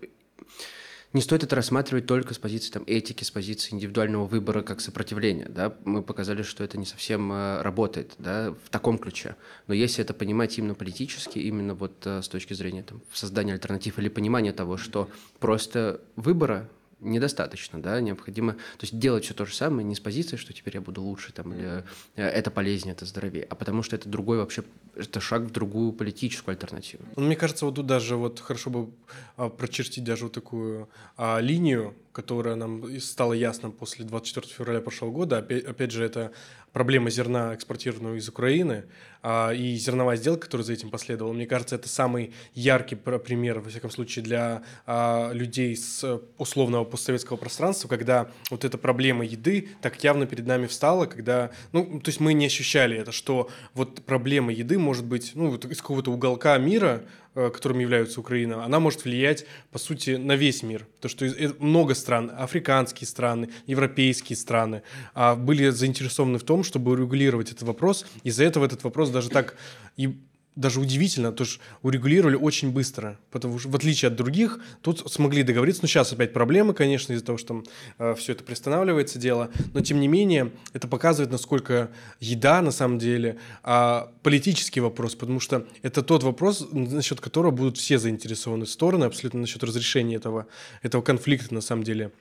[1.13, 5.47] не стоит это рассматривать только с позиции там, этики, с позиции индивидуального выбора как сопротивления.
[5.49, 5.73] Да?
[5.83, 9.35] Мы показали, что это не совсем э, работает да, в таком ключе.
[9.67, 13.99] Но если это понимать именно политически, именно вот э, с точки зрения там, создания альтернатив
[13.99, 15.09] или понимания того, что
[15.39, 16.69] просто выбора
[17.01, 20.75] недостаточно, да, необходимо, то есть делать все то же самое не с позиции, что теперь
[20.75, 21.83] я буду лучше, там, или
[22.15, 24.63] э, это полезнее, это здоровее, а потому что это другой вообще,
[24.95, 27.03] это шаг в другую политическую альтернативу.
[27.15, 28.89] Ну, мне кажется, вот тут даже вот хорошо бы
[29.35, 35.11] а, прочертить даже вот такую а, линию, которая нам стала ясна после 24 февраля прошлого
[35.11, 35.37] года.
[35.37, 36.31] Опять, опять же, это
[36.73, 38.85] проблема зерна, экспортированного из Украины,
[39.23, 41.33] а, и зерновая сделка, которая за этим последовала.
[41.33, 47.37] Мне кажется, это самый яркий пример, во всяком случае, для а, людей с условного постсоветского
[47.37, 52.19] пространства, когда вот эта проблема еды так явно перед нами встала, когда, ну, то есть
[52.19, 56.57] мы не ощущали это, что вот проблема еды может быть, ну, вот из какого-то уголка
[56.57, 57.03] мира,
[57.33, 60.85] Э, которым является Украина, она может влиять, по сути, на весь мир.
[60.99, 61.25] То, что
[61.59, 64.81] много стран, африканские страны, европейские страны,
[65.13, 68.05] а, были заинтересованы в том, чтобы урегулировать этот вопрос.
[68.23, 69.55] Из-за этого этот вопрос даже так
[69.95, 70.19] и
[70.55, 75.43] даже удивительно, то что урегулировали очень быстро, потому что в отличие от других, тут смогли
[75.43, 75.81] договориться.
[75.83, 77.63] Ну, сейчас опять проблемы, конечно, из-за того, что там
[77.99, 81.89] э, все это приостанавливается дело, но тем не менее это показывает, насколько
[82.19, 87.77] еда на самом деле э, политический вопрос, потому что это тот вопрос, насчет которого будут
[87.77, 90.47] все заинтересованы стороны, абсолютно насчет разрешения этого,
[90.81, 92.11] этого конфликта на самом деле.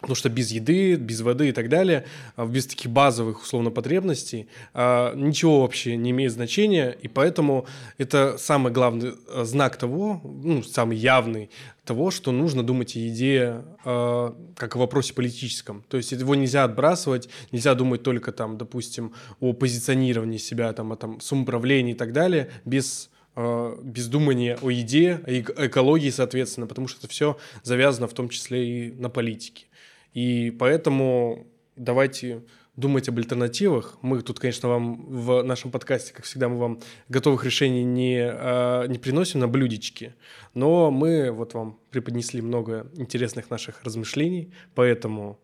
[0.00, 2.04] Потому что без еды, без воды и так далее,
[2.36, 6.96] а, без таких базовых условно потребностей, а, ничего вообще не имеет значения.
[7.02, 7.66] И поэтому
[7.98, 11.50] это самый главный а, знак того, ну, самый явный
[11.84, 15.82] того, что нужно думать о еде как о вопросе политическом.
[15.88, 20.96] То есть его нельзя отбрасывать, нельзя думать только там, допустим, о позиционировании себя, там, о
[20.96, 26.98] там, самоуправлении и так далее, без без думания о еде, о экологии, соответственно, потому что
[26.98, 29.66] это все завязано в том числе и на политике.
[30.14, 31.46] И поэтому
[31.76, 32.42] давайте
[32.76, 33.98] думать об альтернативах.
[34.02, 38.86] Мы тут, конечно, вам в нашем подкасте, как всегда, мы вам готовых решений не, а,
[38.86, 40.14] не приносим на блюдечке,
[40.54, 45.38] но мы вот вам преподнесли много интересных наших размышлений, поэтому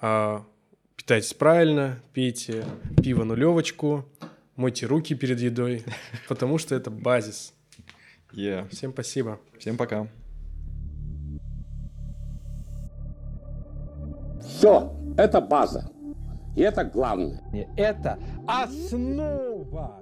[0.00, 0.44] а,
[0.96, 2.64] питайтесь правильно, пейте
[3.02, 4.06] пиво нулевочку,
[4.56, 5.82] мойте руки перед едой,
[6.28, 7.54] потому что это базис.
[8.32, 8.68] Yeah.
[8.70, 9.40] Всем спасибо.
[9.58, 10.08] Всем пока.
[14.62, 15.90] Все, это база.
[16.54, 17.42] И это главное.
[17.76, 20.00] Это основа.